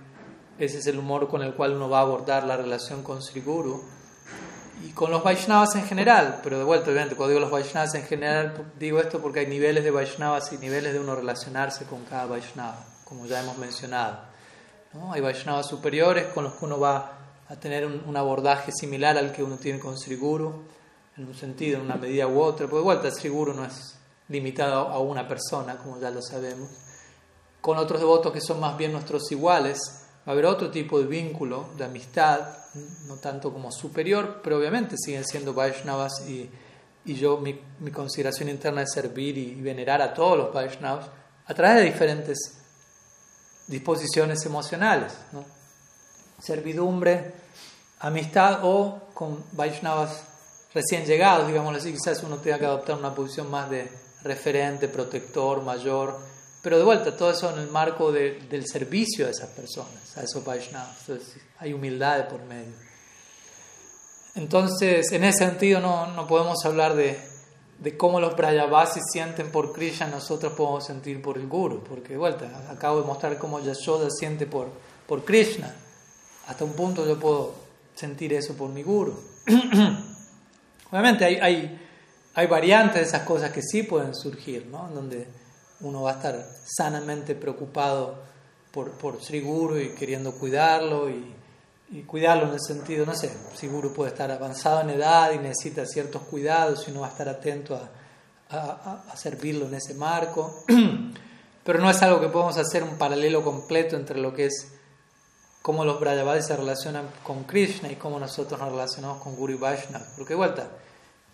[0.59, 3.41] ese es el humor con el cual uno va a abordar la relación con Sri
[3.41, 3.83] Guru
[4.85, 8.05] y con los Vaishnavas en general, pero de vuelta, obviamente, cuando digo los Vaishnavas en
[8.05, 12.27] general, digo esto porque hay niveles de Vaishnavas y niveles de uno relacionarse con cada
[12.27, 14.19] Vaishnava, como ya hemos mencionado.
[14.95, 15.13] ¿no?
[15.13, 17.13] Hay Vaishnavas superiores con los que uno va
[17.49, 20.65] a tener un, abordaje similar al que uno tiene con Sri Guru,
[21.19, 23.97] en un sentido, en una medida u otra, porque vuelta Sri Guru no es
[24.29, 26.71] limitado a una persona, como ya lo sabemos.
[27.61, 29.79] Con otros devotos que son más bien nuestros iguales,
[30.27, 32.41] va a haber otro tipo de vínculo, de amistad,
[33.07, 36.49] no tanto como superior, pero obviamente siguen siendo Vaishnavas y,
[37.05, 41.07] y yo, mi, mi, consideración interna es servir y, venerar a todos los Vaishnavas
[41.47, 42.39] a través de diferentes
[43.67, 45.45] disposiciones emocionales, ¿no?
[46.39, 47.35] servidumbre,
[47.99, 50.28] amistad o con Vaishnavas
[50.75, 53.89] recién llegados, digamos así, quizás uno tenga que adoptar una posición más de
[54.23, 56.19] referente, protector, mayor,
[56.63, 60.23] pero de vuelta, todo eso en el marco de, del servicio a esas personas, a
[60.23, 60.97] esos Vaishnavas.
[61.59, 62.75] Hay humildad por medio.
[64.35, 67.19] Entonces, en ese sentido, no, no podemos hablar de,
[67.79, 72.19] de cómo los Brayavasis sienten por Krishna, nosotros podemos sentir por el Guru, porque de
[72.19, 74.69] vuelta, acabo de mostrar cómo Yashoda siente por,
[75.07, 75.75] por Krishna.
[76.49, 77.55] Hasta un punto yo puedo
[77.95, 79.19] sentir eso por mi Guru.
[80.91, 81.89] Obviamente hay, hay,
[82.35, 84.89] hay variantes de esas cosas que sí pueden surgir, ¿no?
[84.89, 85.27] Donde
[85.81, 88.23] uno va a estar sanamente preocupado
[88.73, 91.35] por, por Sri Guru y queriendo cuidarlo y,
[92.07, 96.23] cuidarlo en el sentido, no sé, Sri puede estar avanzado en edad y necesita ciertos
[96.23, 97.89] cuidados y uno va a estar atento a,
[98.55, 100.65] a, a servirlo en ese marco.
[101.65, 104.78] Pero no es algo que podemos hacer un paralelo completo entre lo que es
[105.63, 110.07] cómo los Brajavadis se relacionan con Krishna y cómo nosotros nos relacionamos con Guru Vaishnava.
[110.17, 110.69] Porque vuelta,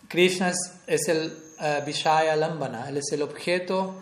[0.08, 0.52] Krishna
[0.86, 3.94] es, el uh, Vishaya Lambana, él es el objeto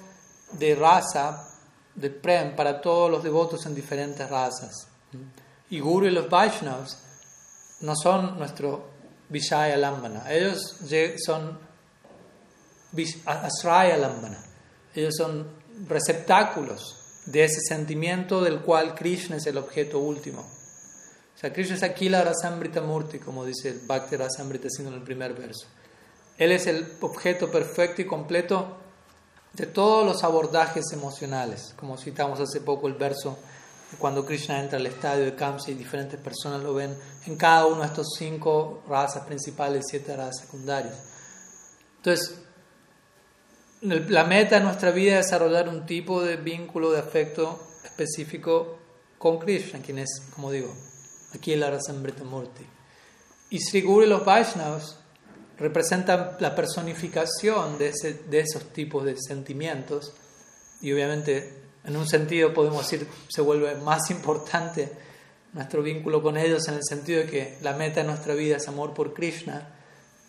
[0.52, 1.48] de raza,
[1.94, 4.88] de prem, para todos los devotos en diferentes razas.
[5.70, 6.98] Y Guru y los Vaishnavas
[7.80, 8.90] no son nuestro
[9.28, 10.76] Vishaya Lambana, ellos
[11.24, 11.58] son
[13.24, 14.38] Asraya Lambana,
[14.94, 15.46] ellos son
[15.88, 20.40] receptáculos de ese sentimiento del cual Krishna es el objeto último.
[20.42, 25.34] O sea, Krishna es Akila Rasambrita Murti, como dice el Bhakti Rasambrita en el primer
[25.34, 25.66] verso.
[26.38, 28.76] Él es el objeto perfecto y completo
[29.52, 33.38] de todos los abordajes emocionales, como citamos hace poco el verso
[33.98, 36.96] cuando Krishna entra al estadio de Kamsa y diferentes personas lo ven
[37.26, 40.94] en cada uno de estos cinco razas principales siete razas secundarias.
[41.96, 42.41] Entonces,
[43.82, 48.78] la meta de nuestra vida es desarrollar un tipo de vínculo de afecto específico
[49.18, 50.72] con Krishna, quien es, como digo,
[51.34, 52.64] aquí el Arasambrita Murti.
[53.50, 54.98] Y Sri Guru los Vaishnavas
[55.58, 57.92] representan la personificación de,
[58.28, 60.12] de esos tipos de sentimientos
[60.80, 64.90] y obviamente en un sentido podemos decir se vuelve más importante
[65.52, 68.66] nuestro vínculo con ellos en el sentido de que la meta de nuestra vida es
[68.68, 69.68] amor por Krishna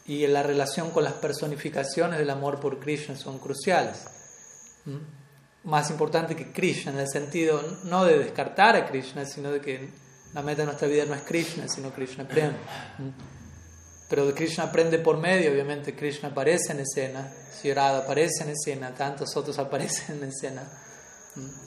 [0.05, 4.05] y la relación con las personificaciones del amor por Krishna son cruciales.
[4.85, 5.69] ¿Mm?
[5.69, 9.89] Más importante que Krishna en el sentido no de descartar a Krishna, sino de que
[10.33, 12.51] la meta de nuestra vida no es Krishna, sino Krishna Prem.
[12.51, 13.09] ¿Mm?
[14.09, 17.31] Pero Krishna aprende por medio, obviamente Krishna aparece en escena,
[17.63, 20.63] Radha aparece en escena, tantos otros aparecen en escena,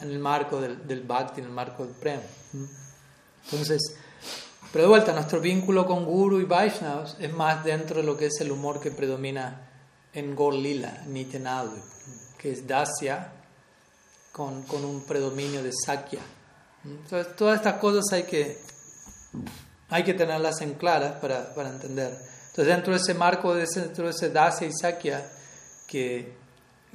[0.00, 2.20] en el marco del, del Bhakti, en el marco del Prem.
[3.44, 3.80] Entonces,
[4.76, 8.26] pero de vuelta, nuestro vínculo con Guru y Vaishnavas es más dentro de lo que
[8.26, 9.70] es el humor que predomina
[10.12, 11.78] en Gorlila, Nityanadu,
[12.36, 13.32] que es Dasya,
[14.30, 16.20] con, con un predominio de Sakya.
[16.84, 18.58] Entonces, todas estas cosas hay que,
[19.88, 22.12] hay que tenerlas en claras para, para entender.
[22.50, 25.26] Entonces, dentro de ese marco, dentro de ese Dasya y Sakya
[25.86, 26.34] que,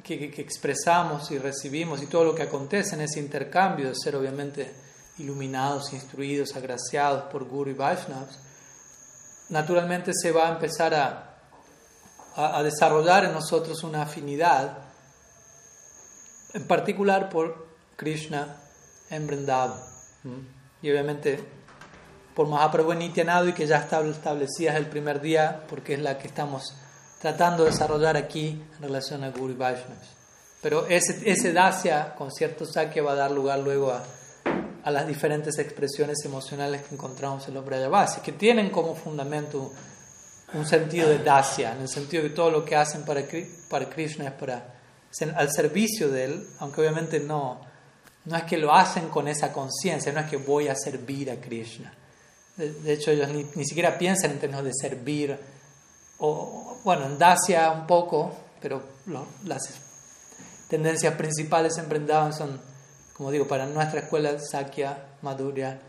[0.03, 4.15] que, que, expresamos y recibimos y todo lo que acontece en ese intercambio de ser
[4.15, 4.71] obviamente
[5.18, 8.39] iluminados, instruidos, agraciados por Guru y Vaishnavas,
[9.49, 11.38] naturalmente se va a empezar a,
[12.36, 14.78] a, desarrollar en nosotros una afinidad,
[16.53, 18.57] en particular por Krishna
[19.09, 19.80] en Vrindavan.
[20.82, 21.43] Y obviamente
[22.34, 26.28] por Mahaprabhu Nityanadu y que ya está establecida el primer día, porque es la que
[26.28, 26.74] estamos
[27.22, 30.09] tratando de desarrollar aquí en relación a Guru Vaishnavas.
[30.62, 34.03] Pero ese, ese Dasya con cierto saque va a dar lugar luego a,
[34.84, 39.71] a las diferentes expresiones emocionales que encontramos en los Brajavasis, que tienen como fundamento
[40.53, 43.23] un sentido de dasya, en el sentido de que todo lo que hacen para,
[43.69, 44.75] para Krishna es para,
[45.36, 47.61] al servicio de él, aunque obviamente no,
[48.25, 51.36] no es que lo hacen con esa conciencia, no es que voy a servir a
[51.39, 51.93] Krishna.
[52.57, 55.38] De, hecho, ellos ni, ni, siquiera piensan en términos de servir,
[56.19, 58.84] o bueno, en Dacia un poco, pero
[59.45, 59.69] las
[60.67, 62.70] tendencias principales en Vrindavan son
[63.22, 65.80] como digo, para nuestra escuela Sakya, Madhurya,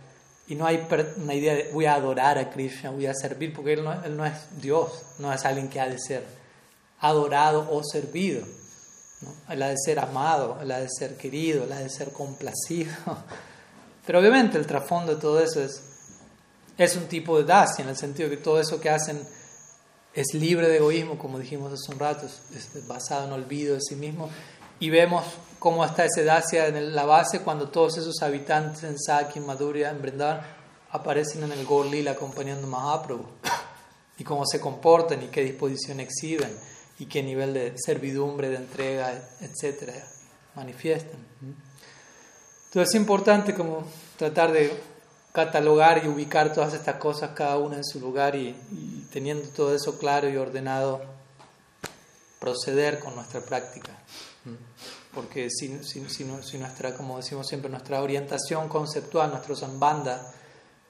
[0.49, 3.73] y no hay una idea de voy a adorar a Krishna, voy a servir, porque
[3.73, 6.27] él no, él no es Dios, no es alguien que ha de ser
[7.01, 8.47] adorado o servido.
[9.23, 9.35] ¿no?
[9.49, 12.93] Él ha de ser amado, él ha de ser querido, él ha de ser complacido.
[14.07, 15.81] Pero obviamente el trasfondo de todo eso es,
[16.77, 19.19] es un tipo de dasya, en el sentido que todo eso que hacen
[20.13, 23.97] es libre de egoísmo, como dijimos hace un rato, es basado en olvido de sí
[23.97, 24.29] mismo,
[24.83, 25.25] y vemos
[25.61, 29.91] cómo está ese Dacia en la base cuando todos esos habitantes en Saki, en Madhurya,
[29.91, 30.41] en Vrindavan
[30.91, 33.25] aparecen en el Gaur acompañando a Mahaprabhu
[34.19, 36.53] y cómo se comportan y qué disposición exhiben
[36.99, 39.93] y qué nivel de servidumbre, de entrega, etcétera,
[40.57, 41.21] manifiestan.
[42.65, 43.85] Entonces es importante como
[44.17, 44.77] tratar de
[45.31, 49.77] catalogar y ubicar todas estas cosas cada una en su lugar y, y teniendo todo
[49.77, 51.03] eso claro y ordenado
[52.41, 53.97] proceder con nuestra práctica
[55.15, 56.25] porque si, si, si,
[56.59, 60.33] nuestra, como decimos siempre, nuestra orientación conceptual, nuestro sambanda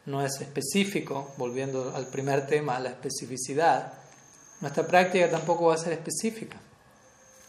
[0.07, 3.93] no es específico, volviendo al primer tema, la especificidad,
[4.61, 6.57] nuestra práctica tampoco va a ser específica.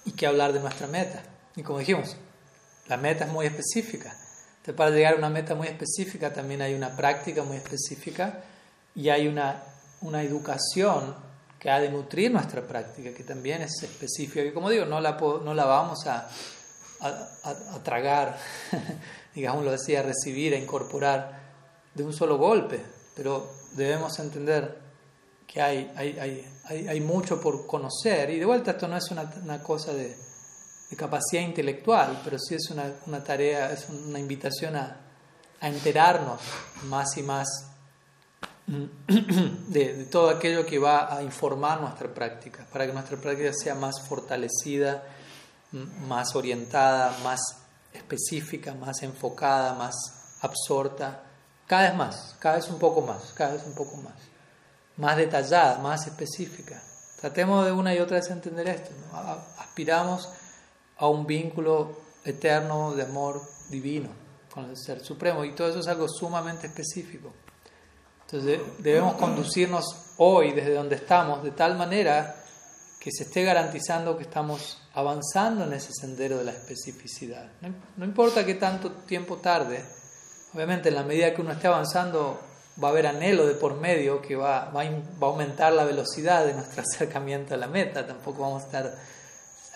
[0.05, 1.23] Y que hablar de nuestra meta.
[1.55, 2.17] Y como dijimos,
[2.87, 4.11] la meta es muy específica.
[4.57, 8.43] Entonces, para llegar a una meta muy específica también hay una práctica muy específica
[8.95, 9.63] y hay una,
[10.01, 11.15] una educación
[11.63, 14.43] que ha de nutrir nuestra práctica, que también es específica.
[14.43, 16.27] Y como digo, no la, no la vamos a,
[16.99, 18.37] a, tragar,
[19.33, 21.39] digamos, lo decía, a recibir, a incorporar
[21.95, 22.81] de un solo golpe,
[23.15, 24.77] pero debemos entender
[25.47, 29.31] que hay, hay, hay, hay mucho por conocer y de vuelta esto no es una,
[29.41, 30.17] una cosa de,
[30.89, 34.97] de, capacidad intelectual, pero sí es una, una tarea, es una invitación a,
[35.61, 36.41] a enterarnos
[36.89, 37.72] más y más
[39.67, 44.01] de, todo aquello que va a informar nuestra práctica, para que nuestra práctica sea más
[44.07, 45.03] fortalecida
[46.07, 47.39] más orientada, más
[47.91, 49.95] específica, más enfocada, más
[50.41, 51.23] absorta,
[51.67, 54.13] cada vez más, cada vez un poco más, cada vez un poco más,
[54.97, 56.81] más detallada, más específica.
[57.19, 58.91] Tratemos de una y otra vez entender esto.
[59.57, 60.29] Aspiramos
[60.97, 64.09] a un vínculo eterno de amor divino
[64.53, 67.33] con el Ser Supremo y todo eso es algo sumamente específico.
[68.25, 69.85] Entonces debemos conducirnos
[70.17, 72.35] hoy desde donde estamos de tal manera
[72.99, 77.49] que se esté garantizando que estamos avanzando en ese sendero de la especificidad.
[77.97, 79.83] No, importa que tanto tiempo tarde,
[80.53, 82.39] obviamente en la medida que uno esté avanzando
[82.81, 86.53] va a haber anhelo de por medio que va, va, a aumentar la velocidad de
[86.53, 88.95] nuestro acercamiento a la meta, tampoco vamos a estar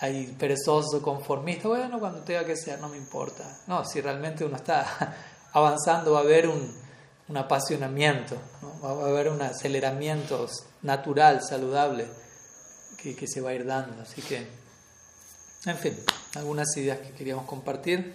[0.00, 3.44] ahí perezoso, conformista, bueno, cuando tenga que ser, no me importa.
[3.66, 5.14] No, si realmente uno está
[5.52, 6.87] avanzando va a haber un,
[7.28, 8.36] un apasionamiento,
[8.82, 10.48] va a haber un aceleramiento
[10.82, 12.06] natural, saludable,
[12.96, 14.02] que, que se va a ir dando.
[14.02, 14.46] Así que
[15.66, 15.98] en fin,
[16.36, 18.14] algunas ideas que queríamos compartir.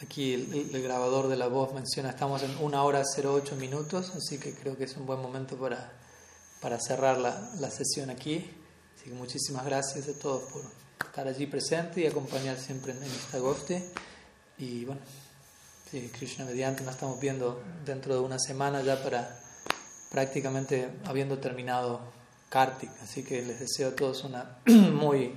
[0.00, 4.54] Aquí el, grabador de la voz menciona, estamos en una hora 08 minutos, así que
[4.54, 5.92] creo que es un buen momento para,
[6.60, 8.50] para cerrar la, la sesión aquí.
[8.96, 10.62] Así que muchísimas gracias a todos por
[11.04, 13.84] estar allí presente y acompañar siempre en, esta goste.
[14.56, 15.00] Y bueno,
[15.90, 19.40] sí, Krishna mediante nos estamos viendo dentro de una semana ya para
[20.10, 22.00] prácticamente habiendo terminado
[22.48, 22.90] Kartik.
[23.02, 25.34] Así que les deseo a todos una muy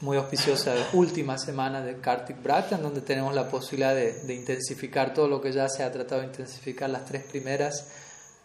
[0.00, 5.28] muy auspiciosa última semana de Kartik Brat, en donde tenemos la posibilidad de, intensificar todo
[5.28, 7.86] lo que ya se ha tratado de intensificar las tres primeras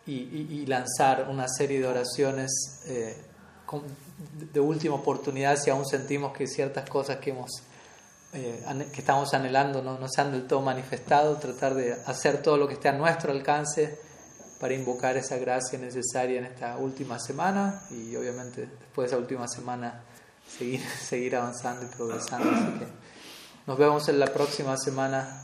[0.05, 2.51] y, lanzar una serie de oraciones
[2.85, 3.17] eh,
[4.53, 7.63] de última oportunidad si aún sentimos que ciertas cosas que hemos
[8.33, 12.57] eh, que estamos anhelando no, no se han del todo manifestado, tratar de hacer todo
[12.57, 13.99] lo que esté a nuestro alcance
[14.59, 19.47] para invocar esa gracia necesaria en esta última semana y obviamente después de esa última
[19.47, 20.01] semana
[20.47, 22.49] seguir, seguir avanzando y progresando.
[22.49, 22.87] Así que
[23.65, 25.43] nos vemos en la próxima semana.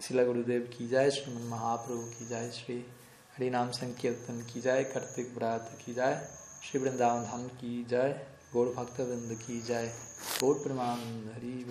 [0.00, 2.82] Sila Gurudev ki jai, Sriman Mahaprabhu ki jai, Sri
[3.36, 6.16] Harinam Sankirtan ki jai, Kartik Brat ki jai,
[6.62, 8.14] Sri Vrindavan Dham ki jai,
[8.50, 9.60] Gaur Bhakta Vrinda ki
[10.40, 10.98] Gaur Praman
[11.34, 11.66] Hari